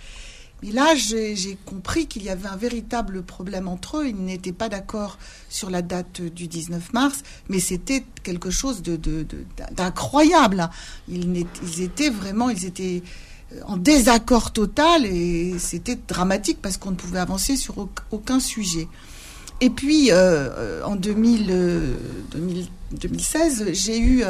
Mais 0.64 0.72
là, 0.72 0.96
j'ai 0.96 1.58
compris 1.66 2.08
qu'il 2.08 2.24
y 2.24 2.30
avait 2.30 2.48
un 2.48 2.56
véritable 2.56 3.24
problème 3.24 3.68
entre 3.68 3.98
eux. 3.98 4.08
Ils 4.08 4.16
n'étaient 4.16 4.54
pas 4.54 4.70
d'accord 4.70 5.18
sur 5.50 5.70
la 5.70 5.82
date 5.82 6.22
du 6.22 6.48
19 6.48 6.94
mars, 6.94 7.24
mais 7.50 7.60
c'était 7.60 8.06
quelque 8.24 8.50
chose 8.50 8.82
d'incroyable. 9.76 10.70
ils, 11.10 11.46
ils, 11.64 11.82
étaient 11.82 12.10
vraiment, 12.10 12.50
ils 12.50 12.64
étaient 12.64 13.04
euh, 13.52 13.60
en 13.66 13.76
désaccord 13.76 14.54
total 14.54 15.06
et 15.06 15.60
c'était 15.60 15.98
dramatique 16.08 16.60
parce 16.62 16.78
qu'on 16.78 16.92
ne 16.92 16.96
pouvait 16.96 17.20
avancer 17.20 17.58
sur 17.58 17.90
aucun 18.12 18.40
sujet. 18.40 18.88
Et 19.60 19.72
puis, 19.72 20.12
euh, 20.12 20.16
euh, 20.16 20.84
en 20.84 20.96
2000, 20.96 21.52
2016, 22.92 23.62
euh, 23.62 23.74
j'ai 23.74 24.00
eu 24.00 24.24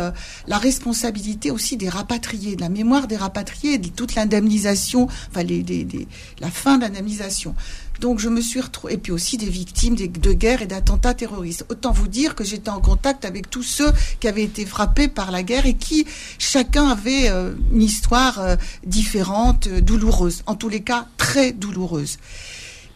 la 0.47 0.57
responsabilité 0.57 1.51
aussi 1.51 1.75
des 1.75 1.89
rapatriés, 1.89 2.55
de 2.55 2.61
la 2.61 2.69
mémoire 2.69 3.07
des 3.07 3.17
rapatriés, 3.17 3.77
de 3.77 3.89
toute 3.89 4.15
l'indemnisation, 4.15 5.07
enfin 5.29 5.43
les, 5.43 6.07
la 6.39 6.49
fin 6.49 6.77
de 6.77 6.83
l'indemnisation. 6.83 7.55
Donc 7.99 8.19
je 8.19 8.29
me 8.29 8.39
suis 8.39 8.61
retrouvée, 8.61 8.93
et 8.93 8.97
puis 8.97 9.11
aussi 9.11 9.37
des 9.37 9.49
victimes 9.49 9.95
de 9.95 10.33
guerre 10.33 10.61
et 10.61 10.67
d'attentats 10.67 11.13
terroristes. 11.13 11.65
Autant 11.69 11.91
vous 11.91 12.07
dire 12.07 12.33
que 12.35 12.45
j'étais 12.45 12.69
en 12.69 12.79
contact 12.79 13.25
avec 13.25 13.49
tous 13.49 13.63
ceux 13.63 13.91
qui 14.21 14.27
avaient 14.27 14.43
été 14.43 14.65
frappés 14.65 15.07
par 15.09 15.31
la 15.31 15.43
guerre 15.43 15.65
et 15.65 15.73
qui 15.73 16.05
chacun 16.37 16.87
avait 16.87 17.27
une 17.27 17.81
histoire 17.81 18.39
différente, 18.85 19.67
douloureuse, 19.67 20.43
en 20.45 20.55
tous 20.55 20.69
les 20.69 20.81
cas 20.81 21.07
très 21.17 21.51
douloureuse. 21.51 22.17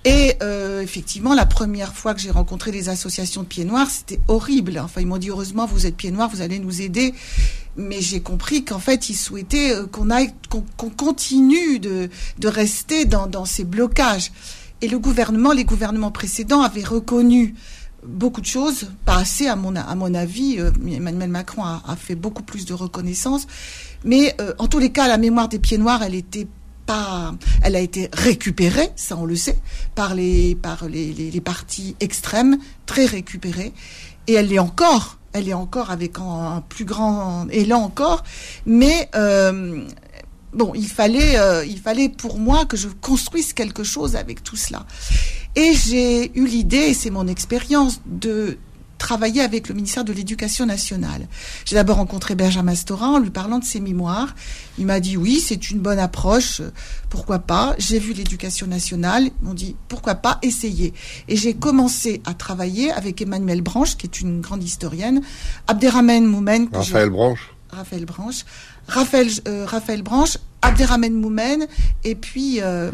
Et 0.04 0.36
euh, 0.42 0.82
effectivement, 0.82 1.36
la 1.36 1.46
première 1.46 1.94
fois 1.94 2.16
que 2.16 2.22
j'ai 2.22 2.32
rencontré 2.32 2.72
des 2.72 2.90
associations 2.90 3.44
de 3.44 3.48
pieds 3.48 3.66
noirs, 3.66 3.90
c'était 3.90 4.20
horrible. 4.28 4.80
Enfin, 4.84 5.02
ils 5.02 5.08
m'ont 5.08 5.18
dit 5.18 5.30
heureusement, 5.30 5.68
vous 5.68 5.86
êtes 5.86 5.96
pieds 5.96 6.12
noirs, 6.12 6.30
vous 6.30 6.42
allez 6.42 6.58
nous 6.58 6.82
aider. 6.82 7.14
Mais 7.78 8.02
j'ai 8.02 8.20
compris 8.20 8.66
qu'en 8.66 8.80
fait, 8.80 9.10
ils 9.10 9.16
souhaitaient 9.16 9.76
euh, 9.76 9.86
qu'on 9.86 10.10
aille, 10.10 10.34
qu'on 10.50 10.90
continue 10.90 11.80
de, 11.80 12.10
de 12.40 12.48
rester 12.48 13.06
dans, 13.06 13.28
dans 13.28 13.46
ces 13.46 13.64
blocages. 13.64 14.32
Et 14.82 14.88
le 14.88 14.98
gouvernement, 14.98 15.52
les 15.52 15.66
gouvernements 15.66 16.12
précédents 16.12 16.62
avaient 16.62 16.84
reconnu 16.84 17.54
beaucoup 18.04 18.42
de 18.42 18.48
choses, 18.48 18.90
pas 19.06 19.18
assez 19.18 19.46
à 19.46 19.56
mon, 19.56 19.76
à 19.76 19.94
mon 19.94 20.16
avis. 20.16 20.56
Euh, 20.58 20.72
Emmanuel 20.92 21.30
Macron 21.30 21.64
a, 21.64 21.84
a, 21.88 21.96
fait 21.96 22.16
beaucoup 22.16 22.42
plus 22.42 22.66
de 22.66 22.74
reconnaissance. 22.74 23.46
Mais 24.04 24.36
en 24.58 24.68
tous 24.68 24.80
les 24.80 24.92
cas, 24.92 25.08
la 25.08 25.20
mémoire 25.20 25.48
des 25.48 25.60
pieds 25.60 25.78
noirs, 25.78 26.02
elle 26.02 26.16
était 26.16 26.48
elle 27.64 27.76
a 27.76 27.80
été 27.80 28.10
récupérée, 28.14 28.90
ça 28.96 29.18
on 29.18 29.26
le 29.26 29.36
sait, 29.36 29.58
par 29.96 30.16
les, 30.16 30.56
par 30.56 30.88
les, 30.88 31.42
partis 31.42 31.96
extrêmes, 32.00 32.58
très 32.86 33.06
récupérée, 33.06 33.74
et 34.28 34.34
elle 34.34 34.48
l'est 34.48 34.60
encore, 34.60 35.18
elle 35.34 35.48
est 35.48 35.54
encore 35.54 35.92
avec 35.92 36.18
un, 36.20 36.64
plus 36.68 36.86
grand 36.86 37.48
élan 37.50 37.82
encore, 37.82 38.24
mais 38.66 39.10
euh, 39.16 39.86
bon, 40.54 40.74
il 40.76 40.88
fallait, 40.88 41.40
euh, 41.40 41.66
il 41.66 41.80
fallait 41.80 42.10
pour 42.10 42.38
moi 42.38 42.66
que 42.66 42.78
je 42.78 42.88
construise 42.88 43.54
quelque 43.54 43.84
chose 43.84 44.16
avec 44.16 44.44
tout 44.44 44.58
cela. 44.58 44.86
Et 45.56 45.74
j'ai 45.74 46.38
eu 46.38 46.46
l'idée, 46.46 46.94
c'est 46.94 47.10
mon 47.10 47.28
expérience, 47.28 48.02
de 48.06 48.58
travailler 49.02 49.42
avec 49.42 49.68
le 49.68 49.74
ministère 49.74 50.06
de 50.06 50.14
l'Éducation 50.14 50.68
nationale. 50.68 51.28
J'ai 51.66 51.76
d'abord 51.76 51.98
rencontré 51.98 52.36
Benjamin 52.36 52.76
Storin 52.76 53.14
en 53.16 53.20
lui 53.20 53.32
parlant 53.32 53.58
de 53.58 53.66
ses 53.66 53.80
mémoires. 53.80 54.36
Il 54.78 54.86
m'a 54.86 55.00
dit 55.00 55.18
oui, 55.18 55.44
c'est 55.44 55.72
une 55.72 55.80
bonne 55.80 55.98
approche, 55.98 56.62
pourquoi 57.10 57.40
pas. 57.40 57.74
J'ai 57.80 57.98
vu 57.98 58.14
l'Éducation 58.14 58.68
nationale, 58.68 59.24
ils 59.26 59.46
m'ont 59.46 59.56
dit 59.56 59.76
pourquoi 59.88 60.14
pas, 60.14 60.38
essayer. 60.44 60.94
Et 61.28 61.36
j'ai 61.36 61.56
commencé 61.56 62.22
à 62.26 62.36
travailler 62.36 62.92
avec 62.92 63.20
Emmanuel 63.22 63.62
Branche, 63.62 63.98
qui 63.98 64.06
est 64.06 64.22
une 64.22 64.40
grande 64.40 64.64
historienne, 64.64 65.22
Abderrahmane 65.68 66.26
Moumen. 66.26 66.70
Raphaël 66.72 67.10
Branche. 67.10 67.50
Raphaël 67.72 68.06
Branche. 68.06 68.46
Raphaël, 68.88 69.30
euh, 69.48 69.66
Raphaël 69.66 70.04
Branche, 70.04 70.38
Abderrahmane 70.62 71.14
Moumen, 71.14 71.66
et 72.04 72.14
puis 72.14 72.62
euh, 72.62 72.92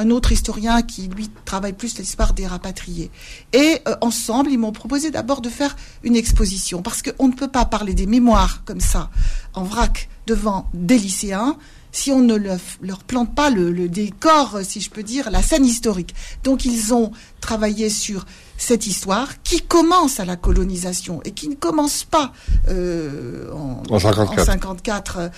un 0.00 0.10
autre 0.10 0.32
historien 0.32 0.80
qui, 0.80 1.08
lui, 1.08 1.28
travaille 1.44 1.74
plus 1.74 1.98
l'histoire 1.98 2.32
des 2.32 2.46
rapatriés. 2.46 3.10
Et 3.52 3.80
euh, 3.86 3.94
ensemble, 4.00 4.50
ils 4.50 4.58
m'ont 4.58 4.72
proposé 4.72 5.10
d'abord 5.10 5.42
de 5.42 5.50
faire 5.50 5.76
une 6.02 6.16
exposition, 6.16 6.80
parce 6.80 7.02
qu'on 7.02 7.28
ne 7.28 7.34
peut 7.34 7.48
pas 7.48 7.66
parler 7.66 7.92
des 7.92 8.06
mémoires 8.06 8.62
comme 8.64 8.80
ça, 8.80 9.10
en 9.52 9.62
vrac, 9.62 10.08
devant 10.26 10.70
des 10.72 10.96
lycéens, 10.96 11.56
si 11.92 12.12
on 12.12 12.20
ne 12.20 12.36
leur 12.36 13.04
plante 13.04 13.34
pas 13.34 13.50
le, 13.50 13.88
décor, 13.88 14.60
si 14.62 14.80
je 14.80 14.88
peux 14.88 15.02
dire, 15.02 15.30
la 15.30 15.42
scène 15.42 15.66
historique. 15.66 16.14
Donc 16.44 16.64
ils 16.64 16.94
ont 16.94 17.10
travaillé 17.40 17.90
sur 17.90 18.24
cette 18.60 18.86
histoire 18.86 19.42
qui 19.42 19.62
commence 19.62 20.20
à 20.20 20.26
la 20.26 20.36
colonisation 20.36 21.22
et 21.24 21.32
qui 21.32 21.48
ne 21.48 21.54
commence 21.54 22.04
pas 22.04 22.32
euh, 22.68 23.50
en, 23.52 23.82
en, 23.88 23.98
54, 23.98 25.18
euh, 25.18 25.28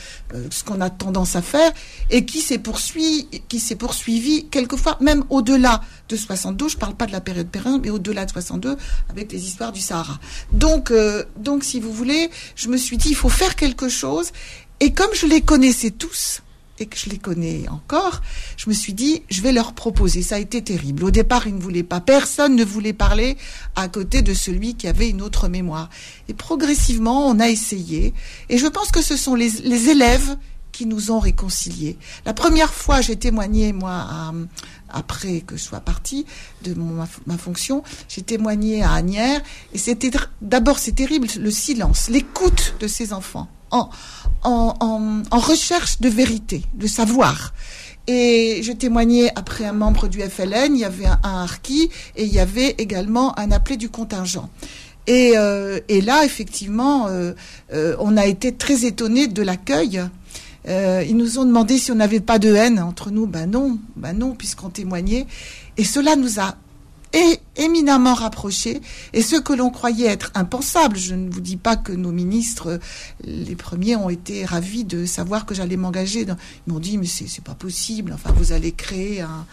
ce 0.51 0.65
qu'on 0.65 0.81
a 0.81 0.91
tendance 0.91 1.37
à 1.37 1.43
faire, 1.43 1.71
et 2.11 2.25
qui 2.25 2.41
s'est 2.41 2.59
poursuivi, 2.59 3.29
qui 3.49 3.61
s'est 3.61 3.77
poursuivi 3.77 4.49
quelquefois 4.49 4.99
même 5.01 5.25
au-delà 5.31 5.83
de 6.09 6.17
62. 6.17 6.69
Je 6.69 6.75
ne 6.75 6.81
parle 6.81 6.95
pas 6.95 7.07
de 7.07 7.13
la 7.13 7.21
période 7.21 7.47
période, 7.47 7.81
mais 7.83 7.91
au-delà 7.91 8.25
de 8.25 8.33
62 8.33 8.77
avec 9.09 9.31
les 9.31 9.47
histoires 9.47 9.71
du 9.71 9.81
Sahara. 9.81 10.19
Donc, 10.53 10.91
euh, 10.91 11.25
donc 11.39 11.63
si 11.63 11.79
vous 11.79 11.93
voulez, 11.93 12.29
je 12.57 12.69
me 12.69 12.77
suis 12.77 12.97
dit 12.97 13.11
il 13.11 13.17
faut 13.17 13.29
faire 13.29 13.55
quelque 13.55 13.89
chose 13.89 14.33
et 14.81 14.93
comme 14.93 15.15
je 15.15 15.27
les 15.27 15.43
connaissais 15.43 15.93
tous, 15.93 16.43
et 16.79 16.87
que 16.87 16.97
je 16.97 17.11
les 17.11 17.19
connais 17.19 17.69
encore, 17.69 18.23
je 18.57 18.69
me 18.69 18.75
suis 18.75 18.95
dit, 18.95 19.23
je 19.31 19.43
vais 19.43 19.53
leur 19.53 19.73
proposer. 19.73 20.23
Ça 20.23 20.37
a 20.37 20.39
été 20.39 20.63
terrible. 20.63 21.05
Au 21.05 21.11
départ, 21.11 21.47
ils 21.47 21.55
ne 21.55 21.61
voulaient 21.61 21.83
pas. 21.83 22.01
Personne 22.01 22.57
ne 22.57 22.65
voulait 22.65 22.93
parler 22.93 23.37
à 23.77 23.89
côté 23.89 24.23
de 24.23 24.35
celui 24.35 24.75
qui 24.75 24.89
avait 24.89 25.09
une 25.09 25.23
autre 25.23 25.49
mémoire. 25.49 25.91
Et 26.29 26.35
progressivement, 26.35 27.29
on 27.29 27.39
a 27.41 27.49
essayé. 27.49 28.15
Et 28.49 28.59
je 28.59 28.67
pense 28.67 28.91
que 28.91 29.03
ce 29.03 29.17
sont 29.17 29.35
les, 29.35 29.91
élèves 29.91 30.37
qui 30.71 30.87
nous 30.87 31.11
ont 31.11 31.19
réconciliés. 31.19 31.99
La 32.25 32.33
première 32.33 32.73
fois, 32.73 33.03
j'ai 33.03 33.17
témoigné, 33.17 33.75
moi, 33.75 34.33
après 34.89 35.43
que 35.43 35.57
je 35.57 35.63
sois 35.63 35.81
partie 35.81 36.25
de 36.63 36.73
ma, 36.73 37.07
ma 37.27 37.37
fonction, 37.37 37.83
j'ai 38.09 38.23
témoigné 38.23 38.83
à 38.83 38.93
Agnières, 38.93 39.43
et 39.75 39.79
c'était 39.79 40.11
d'abord 40.41 40.79
c'est 40.79 40.93
terrible 40.93 41.29
le 41.39 41.51
silence, 41.51 42.09
l'écoute 42.09 42.75
de 42.81 42.87
ces 42.87 43.13
enfants 43.13 43.49
en, 43.73 45.23
recherche 45.31 46.01
de 46.01 46.09
vérité, 46.09 46.63
de 46.75 46.87
savoir. 46.87 47.53
Et 48.07 48.61
je 48.63 48.73
témoignais 48.73 49.31
après 49.37 49.65
un 49.65 49.73
membre 49.73 50.09
du 50.09 50.21
FLN, 50.21 50.75
il 50.75 50.81
y 50.81 50.85
avait 50.85 51.07
un, 51.07 51.21
un 51.23 51.43
harki 51.43 51.89
et 52.17 52.25
il 52.25 52.33
y 52.33 52.41
avait 52.41 52.75
également 52.79 53.39
un 53.39 53.53
appelé 53.53 53.77
du 53.77 53.89
contingent. 53.89 54.49
Et, 55.07 55.33
euh, 55.37 55.81
là, 55.89 56.25
effectivement, 56.25 57.09
euh, 57.09 57.33
euh, 57.73 57.97
on 57.99 58.17
a 58.17 58.27
été 58.27 58.55
très 58.55 58.85
étonnés 58.85 59.27
de 59.27 59.43
l'accueil 59.43 60.03
ils 60.65 61.17
nous 61.17 61.41
ont 61.41 61.45
demandé 61.45 61.77
si 61.77 61.91
on 61.91 61.97
n'avait 61.97 62.21
pas 62.21 62.39
de 62.39 62.55
haine 62.55 62.79
entre 62.79 63.11
nous. 63.11 63.27
Ben 63.27 63.51
non, 63.51 63.79
ben 63.97 64.17
non, 64.17 64.37
puisqu'on 64.37 64.69
témoignait. 64.69 65.27
Et 65.77 65.83
cela 65.83 66.15
nous 66.15 66.39
a 66.39 66.55
éminemment 67.57 68.15
rapprochés. 68.15 68.81
Et 69.13 69.23
ce 69.23 69.37
que 69.37 69.53
l'on 69.53 69.71
croyait 69.71 70.07
être 70.07 70.31
impensable, 70.35 70.97
je 70.97 71.15
ne 71.15 71.31
vous 71.31 71.41
dis 71.41 71.57
pas 71.57 71.77
que 71.77 71.93
nos 71.93 72.13
ministres, 72.13 72.81
les 73.25 73.57
premiers, 73.57 73.97
ont 73.97 74.11
été 74.11 74.45
ravis 74.45 74.85
de 74.85 75.05
savoir 75.05 75.47
que 75.47 75.55
j'allais 75.55 75.77
m'engager. 75.77 76.27
Ils 76.67 76.73
m'ont 76.73 76.81
dit, 76.81 76.99
mais 76.99 77.07
c'est 77.07 77.45
pas 77.45 77.55
possible, 77.55 78.13
enfin, 78.13 78.33
vous 78.37 78.53
allez 78.53 78.73
créer 78.73 79.21
un, 79.21 79.47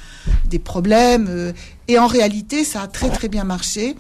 des 0.46 0.60
problèmes. 0.60 1.28
Euh. 1.30 1.54
Et 1.88 2.00
en 2.00 2.08
réalité, 2.08 2.64
ça 2.64 2.84
a 2.84 2.88
très 2.88 3.10
très 3.10 3.28
bien 3.28 3.44
marché. 3.44 3.96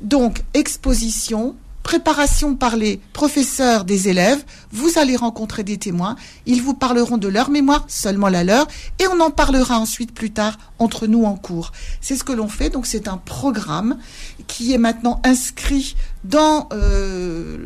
Donc, 0.00 0.42
exposition, 0.54 1.54
préparation 1.84 2.56
par 2.56 2.76
les 2.76 2.98
professeurs 3.12 3.84
des 3.84 4.08
élèves, 4.08 4.42
vous 4.72 4.98
allez 4.98 5.14
rencontrer 5.14 5.62
des 5.62 5.76
témoins, 5.76 6.16
ils 6.46 6.62
vous 6.62 6.74
parleront 6.74 7.18
de 7.18 7.28
leur 7.28 7.50
mémoire, 7.50 7.84
seulement 7.88 8.28
la 8.28 8.42
leur, 8.42 8.66
et 8.98 9.06
on 9.06 9.20
en 9.20 9.30
parlera 9.30 9.78
ensuite 9.78 10.12
plus 10.12 10.32
tard 10.32 10.56
entre 10.78 11.06
nous 11.06 11.24
en 11.24 11.36
cours. 11.36 11.72
C'est 12.00 12.16
ce 12.16 12.24
que 12.24 12.32
l'on 12.32 12.48
fait, 12.48 12.70
donc 12.70 12.86
c'est 12.86 13.06
un 13.06 13.18
programme 13.18 13.98
qui 14.46 14.72
est 14.72 14.78
maintenant 14.78 15.20
inscrit 15.24 15.94
dans 16.24 16.68
euh, 16.72 17.58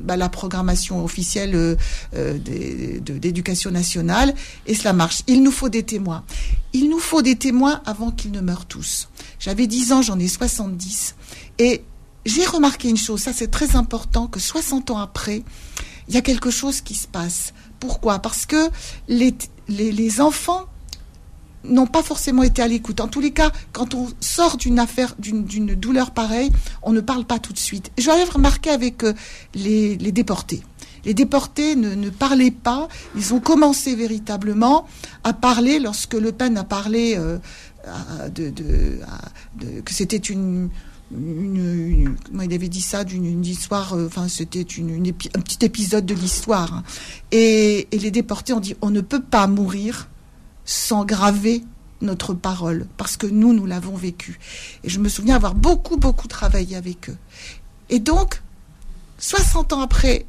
bah, 0.00 0.16
la 0.16 0.28
programmation 0.28 1.04
officielle 1.04 1.54
euh, 1.54 1.76
euh 2.14 2.38
d'éducation 2.38 3.72
nationale, 3.72 4.34
et 4.66 4.74
cela 4.74 4.92
marche. 4.92 5.22
Il 5.26 5.42
nous 5.42 5.50
faut 5.50 5.68
des 5.68 5.82
témoins. 5.82 6.24
Il 6.72 6.88
nous 6.88 7.00
faut 7.00 7.22
des 7.22 7.36
témoins 7.36 7.82
avant 7.86 8.12
qu'ils 8.12 8.30
ne 8.30 8.40
meurent 8.40 8.66
tous. 8.66 9.08
J'avais 9.40 9.66
10 9.66 9.92
ans, 9.92 10.02
j'en 10.02 10.18
ai 10.18 10.28
70, 10.28 11.16
et 11.58 11.82
j'ai 12.24 12.44
remarqué 12.46 12.88
une 12.88 12.96
chose, 12.96 13.20
ça 13.20 13.32
c'est 13.32 13.50
très 13.50 13.76
important, 13.76 14.26
que 14.26 14.40
60 14.40 14.90
ans 14.90 14.98
après, 14.98 15.42
il 16.08 16.14
y 16.14 16.18
a 16.18 16.22
quelque 16.22 16.50
chose 16.50 16.80
qui 16.80 16.94
se 16.94 17.06
passe. 17.06 17.52
Pourquoi? 17.80 18.18
Parce 18.18 18.46
que 18.46 18.70
les, 19.08 19.34
les, 19.68 20.20
enfants 20.20 20.66
n'ont 21.64 21.86
pas 21.86 22.02
forcément 22.02 22.42
été 22.42 22.62
à 22.62 22.68
l'écoute. 22.68 23.00
En 23.00 23.08
tous 23.08 23.20
les 23.20 23.32
cas, 23.32 23.52
quand 23.72 23.94
on 23.94 24.08
sort 24.20 24.56
d'une 24.56 24.78
affaire, 24.78 25.14
d'une 25.18 25.74
douleur 25.74 26.10
pareille, 26.10 26.50
on 26.82 26.92
ne 26.92 27.00
parle 27.00 27.24
pas 27.24 27.38
tout 27.38 27.52
de 27.52 27.58
suite. 27.58 27.90
J'avais 27.98 28.24
remarqué 28.24 28.70
avec 28.70 29.02
euh, 29.04 29.14
les, 29.54 29.96
les, 29.96 30.12
déportés. 30.12 30.62
Les 31.04 31.14
déportés 31.14 31.76
ne, 31.76 31.94
ne, 31.94 32.10
parlaient 32.10 32.50
pas. 32.50 32.88
Ils 33.16 33.34
ont 33.34 33.40
commencé 33.40 33.94
véritablement 33.94 34.86
à 35.24 35.32
parler 35.32 35.78
lorsque 35.78 36.14
Le 36.14 36.32
Pen 36.32 36.56
a 36.56 36.64
parlé 36.64 37.16
euh, 37.16 37.38
de, 38.28 38.50
de, 38.50 39.80
que 39.84 39.92
c'était 39.92 40.16
une 40.16 40.70
il 41.12 42.54
avait 42.54 42.68
dit 42.68 42.80
ça 42.80 43.04
d'une 43.04 43.44
histoire, 43.44 43.94
euh, 43.94 44.06
enfin 44.06 44.28
c'était 44.28 44.62
une, 44.62 45.06
un 45.06 45.40
petit 45.40 45.64
épisode 45.64 46.06
de 46.06 46.14
l'histoire. 46.14 46.74
Hein. 46.74 46.82
Et, 47.30 47.88
les 47.92 48.10
déportés 48.10 48.52
ont 48.52 48.60
dit 48.60 48.74
on 48.82 48.90
ne 48.90 49.00
peut 49.00 49.22
pas 49.22 49.46
mourir 49.46 50.08
sans 50.64 51.04
graver 51.04 51.62
notre 52.00 52.34
parole, 52.34 52.86
parce 52.96 53.16
que 53.16 53.26
nous, 53.26 53.52
nous 53.54 53.66
l'avons 53.66 53.96
vécu. 53.96 54.38
Et 54.82 54.90
je 54.90 54.98
me 54.98 55.08
souviens 55.08 55.36
avoir 55.36 55.54
beaucoup, 55.54 55.96
beaucoup 55.96 56.28
travaillé 56.28 56.76
avec 56.76 57.08
eux. 57.08 57.16
Et 57.88 57.98
donc, 57.98 58.42
60 59.18 59.72
ans 59.72 59.80
après 59.80 60.26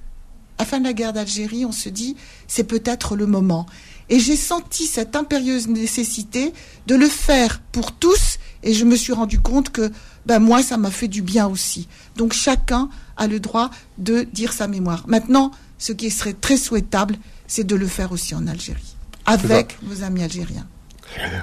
la 0.57 0.65
fin 0.65 0.79
de 0.79 0.85
la 0.85 0.93
guerre 0.93 1.11
d'Algérie, 1.11 1.65
on 1.65 1.71
se 1.71 1.89
dit 1.89 2.15
c'est 2.47 2.63
peut-être 2.63 3.15
le 3.15 3.25
moment. 3.25 3.65
Et 4.09 4.19
j'ai 4.19 4.35
senti 4.35 4.85
cette 4.85 5.15
impérieuse 5.15 5.67
nécessité 5.67 6.53
de 6.87 6.95
le 6.95 7.07
faire 7.07 7.61
pour 7.71 7.91
tous, 7.91 8.37
et 8.63 8.73
je 8.73 8.85
me 8.85 8.95
suis 8.95 9.13
rendu 9.13 9.39
compte 9.39 9.71
que 9.71 9.91
ben 10.25 10.39
moi, 10.39 10.61
ça 10.63 10.77
m'a 10.77 10.91
fait 10.91 11.07
du 11.07 11.21
bien 11.21 11.47
aussi. 11.47 11.87
Donc 12.15 12.33
chacun 12.33 12.89
a 13.17 13.27
le 13.27 13.39
droit 13.39 13.69
de 13.97 14.23
dire 14.33 14.53
sa 14.53 14.67
mémoire. 14.67 15.03
Maintenant, 15.07 15.51
ce 15.77 15.93
qui 15.93 16.09
serait 16.09 16.33
très 16.33 16.57
souhaitable, 16.57 17.15
c'est 17.47 17.65
de 17.65 17.75
le 17.75 17.87
faire 17.87 18.11
aussi 18.11 18.35
en 18.35 18.47
Algérie, 18.47 18.95
avec 19.25 19.77
nos 19.83 20.03
amis 20.03 20.23
algériens. 20.23 20.67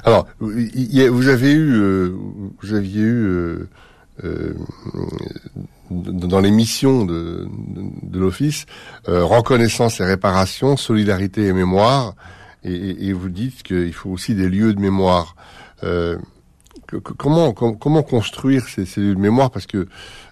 Alors, 0.04 0.26
vous 0.40 1.28
avez 1.28 1.52
eu, 1.52 1.72
euh, 1.74 2.14
vous 2.62 2.74
aviez 2.74 3.02
eu 3.02 3.24
euh, 3.24 3.68
euh, 4.24 4.54
dans 5.90 6.40
les 6.40 6.50
missions 6.50 7.04
de, 7.04 7.48
l'office 8.12 8.66
reconnaissance 9.06 10.00
et 10.00 10.04
réparation, 10.04 10.76
solidarité 10.76 11.46
et 11.46 11.52
mémoire, 11.52 12.14
et, 12.64 13.08
et 13.08 13.12
vous 13.12 13.28
dites 13.28 13.62
qu'il 13.62 13.92
faut 13.92 14.10
aussi 14.10 14.34
des 14.34 14.48
lieux 14.48 14.74
de 14.74 14.80
mémoire 14.80 15.34
comment, 16.98 17.52
comment 17.52 18.02
construire 18.02 18.68
ces 18.68 18.86
cellules 18.86 19.18
mémoire 19.18 19.50
Parce 19.50 19.66
que 19.66 19.78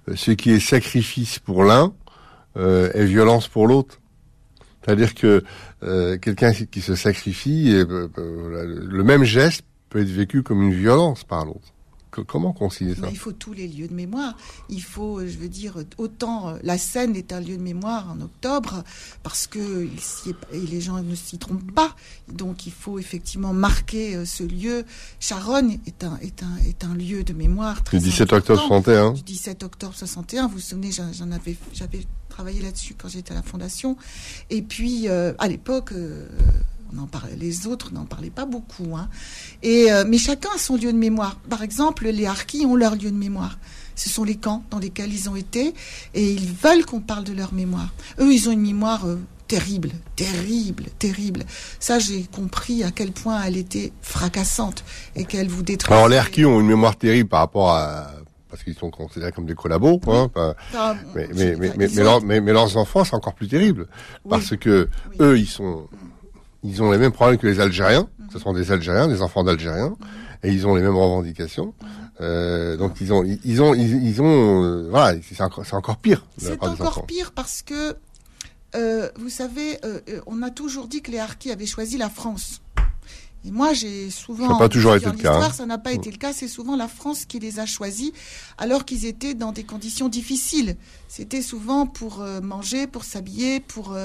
euh, 0.08 0.16
ce 0.16 0.30
qui 0.32 0.50
est 0.50 0.60
sacrifice 0.60 1.38
pour 1.38 1.64
l'un 1.64 1.92
euh, 2.56 2.90
est 2.94 3.04
violence 3.04 3.48
pour 3.48 3.66
l'autre. 3.66 4.00
C'est-à-dire 4.82 5.14
que 5.14 5.44
euh, 5.82 6.16
quelqu'un 6.18 6.52
qui 6.52 6.80
se 6.80 6.94
sacrifie, 6.94 7.72
le 8.16 9.02
même 9.04 9.24
geste 9.24 9.62
peut 9.90 10.00
être 10.00 10.08
vécu 10.08 10.42
comme 10.42 10.62
une 10.62 10.74
violence 10.74 11.24
par 11.24 11.44
l'autre 11.44 11.72
comment 12.10 12.52
concilier 12.52 12.94
ça 12.94 13.08
Il 13.10 13.18
faut 13.18 13.32
tous 13.32 13.52
les 13.52 13.68
lieux 13.68 13.88
de 13.88 13.94
mémoire. 13.94 14.36
Il 14.68 14.82
faut, 14.82 15.20
je 15.20 15.38
veux 15.38 15.48
dire, 15.48 15.76
autant 15.98 16.50
euh, 16.50 16.58
la 16.62 16.78
Seine 16.78 17.16
est 17.16 17.32
un 17.32 17.40
lieu 17.40 17.56
de 17.56 17.62
mémoire 17.62 18.10
en 18.10 18.20
octobre 18.20 18.82
parce 19.22 19.46
que 19.46 19.88
les 20.52 20.80
gens 20.80 21.02
ne 21.02 21.14
s'y 21.14 21.38
trompent 21.38 21.72
pas. 21.72 21.94
Donc 22.32 22.66
il 22.66 22.72
faut 22.72 22.98
effectivement 22.98 23.52
marquer 23.52 24.16
euh, 24.16 24.24
ce 24.24 24.42
lieu. 24.42 24.84
Charonne 25.18 25.72
est 25.86 26.04
un, 26.04 26.16
est 26.18 26.42
un, 26.42 26.56
est 26.66 26.84
un 26.84 26.94
lieu 26.94 27.24
de 27.24 27.32
mémoire 27.32 27.82
très 27.84 27.98
Du 27.98 28.04
17 28.04 28.32
octobre 28.32 28.60
61. 28.60 29.12
Du 29.12 29.22
17 29.22 29.62
octobre 29.62 29.94
61. 29.94 30.46
Vous 30.46 30.54
vous 30.54 30.58
souvenez, 30.60 30.90
j'en 30.92 31.30
avais, 31.30 31.56
j'avais 31.72 32.00
travaillé 32.28 32.62
là-dessus 32.62 32.94
quand 32.94 33.08
j'étais 33.08 33.32
à 33.32 33.34
la 33.34 33.42
Fondation. 33.42 33.96
Et 34.48 34.62
puis, 34.62 35.08
euh, 35.08 35.32
à 35.38 35.48
l'époque, 35.48 35.92
en 36.98 37.06
parlait, 37.06 37.36
les 37.36 37.66
autres 37.66 37.92
n'en 37.92 38.04
parlaient 38.04 38.30
pas 38.30 38.46
beaucoup. 38.46 38.96
Hein. 38.96 39.08
Et, 39.62 39.92
euh, 39.92 40.04
mais 40.06 40.18
chacun 40.18 40.48
a 40.54 40.58
son 40.58 40.76
lieu 40.76 40.92
de 40.92 40.98
mémoire. 40.98 41.36
Par 41.48 41.62
exemple, 41.62 42.08
les 42.08 42.26
harkis 42.26 42.66
ont 42.66 42.76
leur 42.76 42.94
lieu 42.94 43.10
de 43.10 43.16
mémoire. 43.16 43.58
Ce 43.94 44.08
sont 44.08 44.24
les 44.24 44.36
camps 44.36 44.64
dans 44.70 44.78
lesquels 44.78 45.12
ils 45.12 45.28
ont 45.28 45.36
été 45.36 45.74
et 46.14 46.32
ils 46.32 46.52
veulent 46.52 46.86
qu'on 46.86 47.00
parle 47.00 47.24
de 47.24 47.32
leur 47.32 47.52
mémoire. 47.52 47.90
Eux, 48.18 48.32
ils 48.32 48.48
ont 48.48 48.52
une 48.52 48.62
mémoire 48.62 49.06
euh, 49.06 49.16
terrible, 49.46 49.90
terrible, 50.16 50.84
terrible. 50.98 51.44
Ça, 51.78 51.98
j'ai 51.98 52.22
compris 52.22 52.82
à 52.82 52.90
quel 52.90 53.12
point 53.12 53.42
elle 53.42 53.56
était 53.56 53.92
fracassante 54.00 54.84
et 55.16 55.24
qu'elle 55.24 55.48
vous 55.48 55.62
détruisait. 55.62 55.94
Alors, 55.94 56.08
les 56.08 56.16
harkis 56.16 56.44
ont 56.44 56.60
une 56.60 56.68
mémoire 56.68 56.96
terrible 56.96 57.28
par 57.28 57.40
rapport 57.40 57.70
à 57.70 58.12
parce 58.50 58.64
qu'ils 58.64 58.74
sont 58.74 58.90
considérés 58.90 59.32
comme 59.32 59.46
des 59.46 59.54
collabos, 59.54 60.00
hein, 60.08 60.28
mais, 61.14 61.28
mais, 61.34 61.56
mais, 61.76 62.40
mais, 62.40 62.52
leurs 62.52 62.76
enfants, 62.76 63.04
c'est 63.04 63.14
encore 63.14 63.34
plus 63.34 63.48
terrible, 63.48 63.86
parce 64.28 64.56
que 64.56 64.88
eux, 65.20 65.38
ils 65.38 65.46
sont 65.46 65.88
ils 66.62 66.82
ont 66.82 66.90
les 66.90 66.98
mêmes 66.98 67.12
problèmes 67.12 67.38
que 67.38 67.46
les 67.46 67.60
Algériens. 67.60 68.08
Ce 68.32 68.38
sont 68.38 68.52
des 68.52 68.70
Algériens, 68.70 69.08
des 69.08 69.22
enfants 69.22 69.42
d'Algériens, 69.42 69.96
et 70.42 70.52
ils 70.52 70.66
ont 70.66 70.74
les 70.74 70.82
mêmes 70.82 70.96
revendications. 70.96 71.74
Euh, 72.20 72.76
donc 72.76 73.00
ils 73.00 73.12
ont, 73.12 73.24
ils 73.24 73.62
ont, 73.62 73.74
ils, 73.74 74.20
ont, 74.20 74.64
euh, 74.64 74.88
voilà, 74.90 75.18
c'est 75.22 75.40
encore, 75.40 75.64
encore, 75.72 75.96
pire. 75.96 76.24
C'est 76.36 76.62
encore 76.62 77.06
pire 77.06 77.32
parce 77.32 77.62
que, 77.62 77.96
euh, 78.74 79.08
vous 79.16 79.30
savez, 79.30 79.78
euh, 79.84 80.00
euh, 80.08 80.20
on 80.26 80.42
a 80.42 80.50
toujours 80.50 80.86
dit 80.86 81.00
que 81.00 81.10
les 81.10 81.18
Harkis 81.18 81.50
avaient 81.50 81.66
choisi 81.66 81.96
la 81.96 82.10
France. 82.10 82.60
Et 83.46 83.50
moi, 83.50 83.72
j'ai 83.72 84.10
souvent. 84.10 84.48
Ça 84.48 84.52
n'a 84.52 84.58
pas 84.58 84.68
toujours 84.68 84.94
été 84.94 85.06
le 85.06 85.12
cas. 85.16 85.34
Hein. 85.34 85.50
Ça 85.50 85.64
n'a 85.64 85.78
pas 85.78 85.92
été 85.92 86.10
le 86.10 86.18
cas. 86.18 86.34
C'est 86.34 86.46
souvent 86.46 86.76
la 86.76 86.88
France 86.88 87.24
qui 87.24 87.38
les 87.38 87.58
a 87.58 87.64
choisis, 87.64 88.12
alors 88.58 88.84
qu'ils 88.84 89.06
étaient 89.06 89.32
dans 89.32 89.52
des 89.52 89.64
conditions 89.64 90.10
difficiles. 90.10 90.76
C'était 91.08 91.40
souvent 91.40 91.86
pour 91.86 92.22
manger, 92.42 92.86
pour 92.86 93.04
s'habiller, 93.04 93.60
pour 93.60 93.96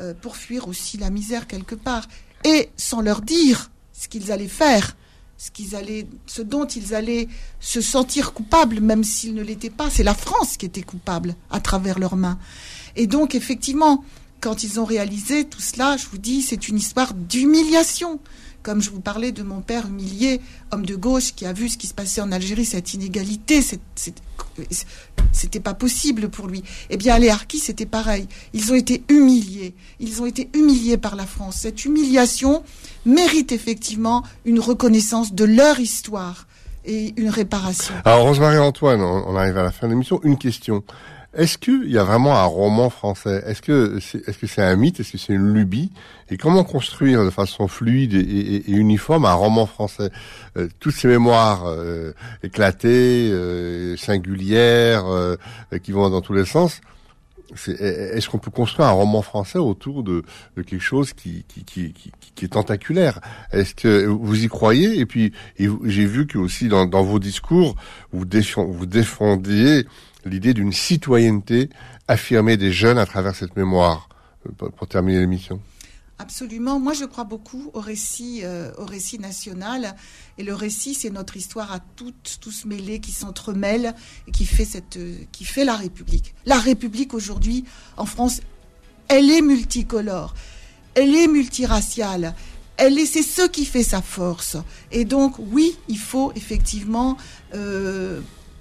euh, 0.00 0.14
pour 0.14 0.36
fuir 0.36 0.68
aussi 0.68 0.96
la 0.96 1.10
misère 1.10 1.46
quelque 1.46 1.74
part, 1.74 2.08
et 2.44 2.70
sans 2.76 3.00
leur 3.00 3.22
dire 3.22 3.70
ce 3.92 4.08
qu'ils 4.08 4.32
allaient 4.32 4.48
faire, 4.48 4.96
ce, 5.38 5.50
qu'ils 5.50 5.74
allaient, 5.74 6.06
ce 6.26 6.42
dont 6.42 6.66
ils 6.66 6.94
allaient 6.94 7.28
se 7.60 7.80
sentir 7.80 8.32
coupables, 8.32 8.80
même 8.80 9.04
s'ils 9.04 9.34
ne 9.34 9.42
l'étaient 9.42 9.70
pas. 9.70 9.90
C'est 9.90 10.02
la 10.02 10.14
France 10.14 10.56
qui 10.56 10.66
était 10.66 10.82
coupable 10.82 11.34
à 11.50 11.60
travers 11.60 11.98
leurs 11.98 12.16
mains. 12.16 12.38
Et 12.96 13.06
donc, 13.06 13.34
effectivement, 13.34 14.04
quand 14.40 14.64
ils 14.64 14.80
ont 14.80 14.84
réalisé 14.84 15.44
tout 15.44 15.60
cela, 15.60 15.96
je 15.96 16.06
vous 16.06 16.18
dis, 16.18 16.42
c'est 16.42 16.68
une 16.68 16.76
histoire 16.76 17.14
d'humiliation. 17.14 18.18
Comme 18.62 18.80
je 18.80 18.90
vous 18.90 19.00
parlais 19.00 19.32
de 19.32 19.42
mon 19.42 19.60
père 19.60 19.86
humilié, 19.88 20.40
homme 20.70 20.86
de 20.86 20.94
gauche, 20.94 21.34
qui 21.34 21.46
a 21.46 21.52
vu 21.52 21.68
ce 21.68 21.76
qui 21.76 21.88
se 21.88 21.94
passait 21.94 22.20
en 22.20 22.30
Algérie, 22.30 22.64
cette 22.64 22.94
inégalité, 22.94 23.60
c'était 25.32 25.60
pas 25.60 25.74
possible 25.74 26.28
pour 26.28 26.46
lui. 26.46 26.62
Eh 26.88 26.96
bien, 26.96 27.18
les 27.18 27.28
Harkis, 27.28 27.58
c'était 27.58 27.86
pareil. 27.86 28.28
Ils 28.52 28.70
ont 28.70 28.76
été 28.76 29.02
humiliés. 29.08 29.74
Ils 29.98 30.22
ont 30.22 30.26
été 30.26 30.48
humiliés 30.54 30.96
par 30.96 31.16
la 31.16 31.26
France. 31.26 31.56
Cette 31.60 31.84
humiliation 31.84 32.62
mérite 33.04 33.50
effectivement 33.50 34.22
une 34.44 34.60
reconnaissance 34.60 35.34
de 35.34 35.44
leur 35.44 35.80
histoire 35.80 36.46
et 36.84 37.14
une 37.16 37.30
réparation. 37.30 37.94
Alors, 38.04 38.26
Rosemary 38.26 38.58
Antoine, 38.58 39.00
on 39.00 39.36
arrive 39.36 39.56
à 39.58 39.62
la 39.64 39.72
fin 39.72 39.86
de 39.88 39.92
l'émission. 39.92 40.20
Une 40.22 40.38
question. 40.38 40.84
Est-ce 41.34 41.56
qu'il 41.56 41.90
y 41.90 41.96
a 41.96 42.04
vraiment 42.04 42.36
un 42.36 42.44
roman 42.44 42.90
français? 42.90 43.42
Est-ce 43.46 43.62
que 43.62 43.98
c'est 44.00 44.28
est-ce 44.28 44.36
que 44.36 44.46
c'est 44.46 44.60
un 44.60 44.76
mythe? 44.76 45.00
Est-ce 45.00 45.12
que 45.12 45.18
c'est 45.18 45.32
une 45.32 45.54
lubie? 45.54 45.90
Et 46.30 46.36
comment 46.36 46.62
construire 46.62 47.24
de 47.24 47.30
façon 47.30 47.68
fluide 47.68 48.12
et, 48.12 48.70
uniforme 48.70 49.24
un 49.24 49.32
roman 49.32 49.64
français? 49.64 50.10
Euh, 50.58 50.68
Toutes 50.78 50.94
ces 50.94 51.08
mémoires 51.08 51.64
euh, 51.66 52.12
éclatées, 52.42 53.30
euh, 53.32 53.96
singulières, 53.96 55.04
qui 55.82 55.92
vont 55.92 56.10
dans 56.10 56.20
tous 56.20 56.34
les 56.34 56.44
sens. 56.44 56.82
Est-ce 57.66 58.28
qu'on 58.28 58.38
peut 58.38 58.50
construire 58.50 58.88
un 58.88 58.92
roman 58.92 59.22
français 59.22 59.58
autour 59.58 60.02
de, 60.02 60.22
quelque 60.56 60.78
chose 60.78 61.12
qui, 61.12 61.44
est 62.42 62.52
tentaculaire? 62.52 63.20
Est-ce 63.52 63.74
que 63.74 64.06
vous 64.06 64.44
y 64.44 64.48
croyez? 64.48 64.98
Et 64.98 65.06
puis, 65.06 65.32
j'ai 65.58 66.06
vu 66.06 66.26
que 66.26 66.38
aussi 66.38 66.68
dans, 66.68 66.86
dans 66.86 67.02
vos 67.02 67.18
discours, 67.18 67.76
vous, 68.12 68.24
vous 68.56 68.86
défendiez 68.86 69.86
l'idée 70.24 70.54
d'une 70.54 70.72
citoyenneté 70.72 71.68
affirmée 72.08 72.56
des 72.56 72.72
jeunes 72.72 72.98
à 72.98 73.06
travers 73.06 73.34
cette 73.34 73.56
mémoire, 73.56 74.08
euh, 74.46 74.68
pour, 74.76 74.88
terminer 74.88 75.20
l'émission. 75.20 75.60
Absolument. 76.18 76.78
Moi, 76.78 76.92
je 76.92 77.04
crois 77.04 77.24
beaucoup 77.24 77.70
au 77.74 77.80
récit, 77.80 78.40
euh, 78.44 78.70
au 78.78 78.84
récit 78.84 79.18
national. 79.18 79.96
Et 80.38 80.44
le 80.44 80.54
récit, 80.54 80.94
c'est 80.94 81.10
notre 81.10 81.36
histoire 81.36 81.72
à 81.72 81.80
toutes, 81.96 82.38
tous 82.40 82.64
mêlés, 82.64 83.00
qui 83.00 83.12
s'entremêlent 83.12 83.94
et 84.28 84.30
qui 84.30 84.44
fait 84.44 84.64
cette, 84.64 84.96
euh, 84.96 85.16
qui 85.32 85.44
fait 85.44 85.64
la 85.64 85.76
République. 85.76 86.34
La 86.46 86.58
République 86.58 87.14
aujourd'hui, 87.14 87.64
en 87.96 88.06
France, 88.06 88.40
elle 89.08 89.30
est 89.30 89.42
multicolore, 89.42 90.34
elle 90.94 91.14
est 91.14 91.26
multiraciale. 91.26 92.34
Elle 92.76 92.98
est, 92.98 93.06
c'est 93.06 93.22
ce 93.22 93.46
qui 93.46 93.64
fait 93.64 93.84
sa 93.84 94.00
force. 94.00 94.56
Et 94.90 95.04
donc, 95.04 95.34
oui, 95.38 95.76
il 95.88 95.98
faut 95.98 96.32
effectivement 96.34 97.16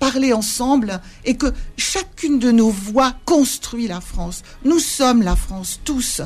parler 0.02 0.34
ensemble 0.34 1.00
et 1.26 1.38
que 1.38 1.54
chacune 1.78 2.40
de 2.40 2.52
nos 2.52 2.72
voix 2.72 3.14
construit 3.24 3.88
la 3.88 4.02
France. 4.02 4.42
Nous 4.66 4.80
sommes 4.80 5.22
la 5.22 5.36
France, 5.36 5.80
tous. 5.86 6.22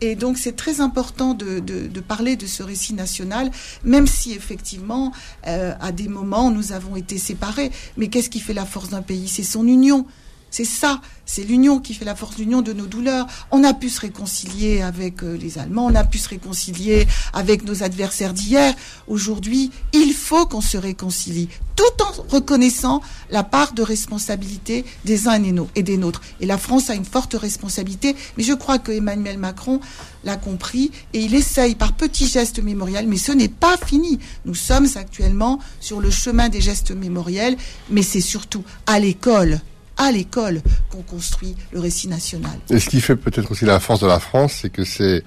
Et 0.00 0.14
donc 0.16 0.38
c'est 0.38 0.56
très 0.56 0.80
important 0.80 1.34
de, 1.34 1.60
parler 2.00 2.36
de 2.36 2.46
ce 2.46 2.62
récit 2.62 2.94
national, 2.94 3.50
même 3.82 4.06
si 4.06 4.32
effectivement, 4.32 5.12
euh, 5.46 5.72
à 5.80 5.92
des 5.92 6.08
moments, 6.08 6.50
nous 6.50 6.72
avons 6.72 6.96
été 6.96 7.18
séparés. 7.18 7.70
Mais 7.96 8.08
qu'est-ce 8.08 8.30
qui 8.30 8.40
fait 8.40 8.54
la 8.54 8.66
force 8.66 8.90
d'un 8.90 9.02
pays? 9.02 9.28
C'est 9.28 9.42
son 9.42 9.66
union. 9.66 10.06
C'est 10.56 10.64
ça, 10.64 11.00
c'est 11.26 11.42
l'union 11.42 11.80
qui 11.80 11.94
fait 11.94 12.04
la 12.04 12.14
force, 12.14 12.38
l'union 12.38 12.62
de 12.62 12.72
nos 12.72 12.86
douleurs. 12.86 13.26
On 13.50 13.64
a 13.64 13.74
pu 13.74 13.90
se 13.90 13.98
réconcilier 13.98 14.82
avec 14.82 15.24
euh, 15.24 15.36
les 15.36 15.58
Allemands, 15.58 15.86
on 15.86 15.96
a 15.96 16.04
pu 16.04 16.18
se 16.18 16.28
réconcilier 16.28 17.08
avec 17.32 17.64
nos 17.64 17.82
adversaires 17.82 18.32
d'hier. 18.32 18.72
Aujourd'hui, 19.08 19.72
il 19.92 20.12
faut 20.14 20.46
qu'on 20.46 20.60
se 20.60 20.76
réconcilie, 20.76 21.48
tout 21.74 22.04
en 22.04 22.22
reconnaissant 22.28 23.02
la 23.30 23.42
part 23.42 23.72
de 23.72 23.82
responsabilité 23.82 24.84
des 25.04 25.26
uns 25.26 25.42
et 25.74 25.82
des 25.82 25.96
nôtres. 25.96 26.20
Et 26.38 26.46
la 26.46 26.56
France 26.56 26.88
a 26.88 26.94
une 26.94 27.04
forte 27.04 27.34
responsabilité, 27.34 28.14
mais 28.36 28.44
je 28.44 28.52
crois 28.52 28.78
que 28.78 28.92
Emmanuel 28.92 29.38
Macron 29.38 29.80
l'a 30.22 30.36
compris 30.36 30.92
et 31.14 31.18
il 31.18 31.34
essaye 31.34 31.74
par 31.74 31.94
petits 31.94 32.28
gestes 32.28 32.62
mémoriels, 32.62 33.08
mais 33.08 33.16
ce 33.16 33.32
n'est 33.32 33.48
pas 33.48 33.76
fini. 33.76 34.20
Nous 34.44 34.54
sommes 34.54 34.86
actuellement 34.94 35.58
sur 35.80 36.00
le 36.00 36.12
chemin 36.12 36.48
des 36.48 36.60
gestes 36.60 36.92
mémoriels, 36.92 37.56
mais 37.90 38.04
c'est 38.04 38.20
surtout 38.20 38.62
à 38.86 39.00
l'école 39.00 39.60
à 39.96 40.12
l'école 40.12 40.60
qu'on 40.90 41.02
construit 41.02 41.56
le 41.72 41.80
récit 41.80 42.08
national. 42.08 42.52
Et 42.70 42.78
ce 42.78 42.88
qui 42.88 43.00
fait 43.00 43.16
peut-être 43.16 43.50
aussi 43.52 43.64
la 43.64 43.80
force 43.80 44.00
de 44.00 44.06
la 44.06 44.20
France, 44.20 44.58
c'est 44.62 44.70
que 44.70 44.84
c'est 44.84 45.22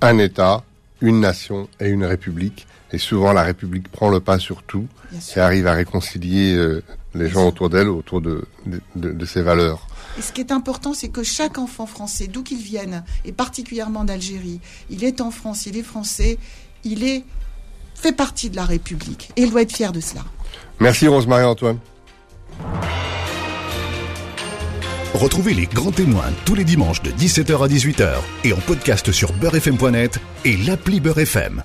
un 0.00 0.18
État, 0.18 0.62
une 1.00 1.20
nation 1.20 1.68
et 1.80 1.88
une 1.88 2.04
république. 2.04 2.66
Et 2.92 2.98
souvent, 2.98 3.32
la 3.32 3.42
République 3.42 3.88
prend 3.88 4.08
le 4.08 4.20
pas 4.20 4.38
sur 4.38 4.62
tout 4.62 4.86
et 5.36 5.40
arrive 5.40 5.66
à 5.66 5.72
réconcilier 5.72 6.54
euh, 6.54 6.82
les 7.14 7.28
gens 7.28 7.48
autour 7.48 7.68
d'elle, 7.68 7.88
autour 7.88 8.20
de, 8.20 8.46
de, 8.94 9.24
ses 9.24 9.42
valeurs. 9.42 9.86
Et 10.18 10.22
ce 10.22 10.32
qui 10.32 10.40
est 10.40 10.52
important, 10.52 10.94
c'est 10.94 11.08
que 11.08 11.24
chaque 11.24 11.58
enfant 11.58 11.86
français, 11.86 12.28
d'où 12.28 12.42
qu'il 12.42 12.58
vienne, 12.58 13.02
et 13.24 13.32
particulièrement 13.32 14.04
d'Algérie, 14.04 14.60
il 14.90 15.02
est 15.02 15.20
en 15.20 15.32
France, 15.32 15.66
il 15.66 15.76
est 15.76 15.82
français, 15.82 16.38
il 16.84 17.02
est 17.02 17.24
fait 17.94 18.12
partie 18.12 18.50
de 18.50 18.56
la 18.56 18.64
République. 18.64 19.30
Et 19.36 19.42
il 19.42 19.50
doit 19.50 19.62
être 19.62 19.74
fier 19.74 19.92
de 19.92 20.00
cela. 20.00 20.22
Merci 20.78 21.08
Rosemarie 21.08 21.44
Antoine. 21.44 21.78
Retrouvez 25.14 25.54
les 25.54 25.66
grands 25.66 25.92
témoins 25.92 26.32
tous 26.44 26.54
les 26.54 26.64
dimanches 26.64 27.00
de 27.02 27.10
17h 27.10 27.64
à 27.64 27.68
18h 27.68 28.14
et 28.44 28.52
en 28.52 28.58
podcast 28.58 29.12
sur 29.12 29.32
beurrefm.net 29.32 30.18
et 30.44 30.56
l'appli 30.56 31.00
Beurrefm. 31.00 31.64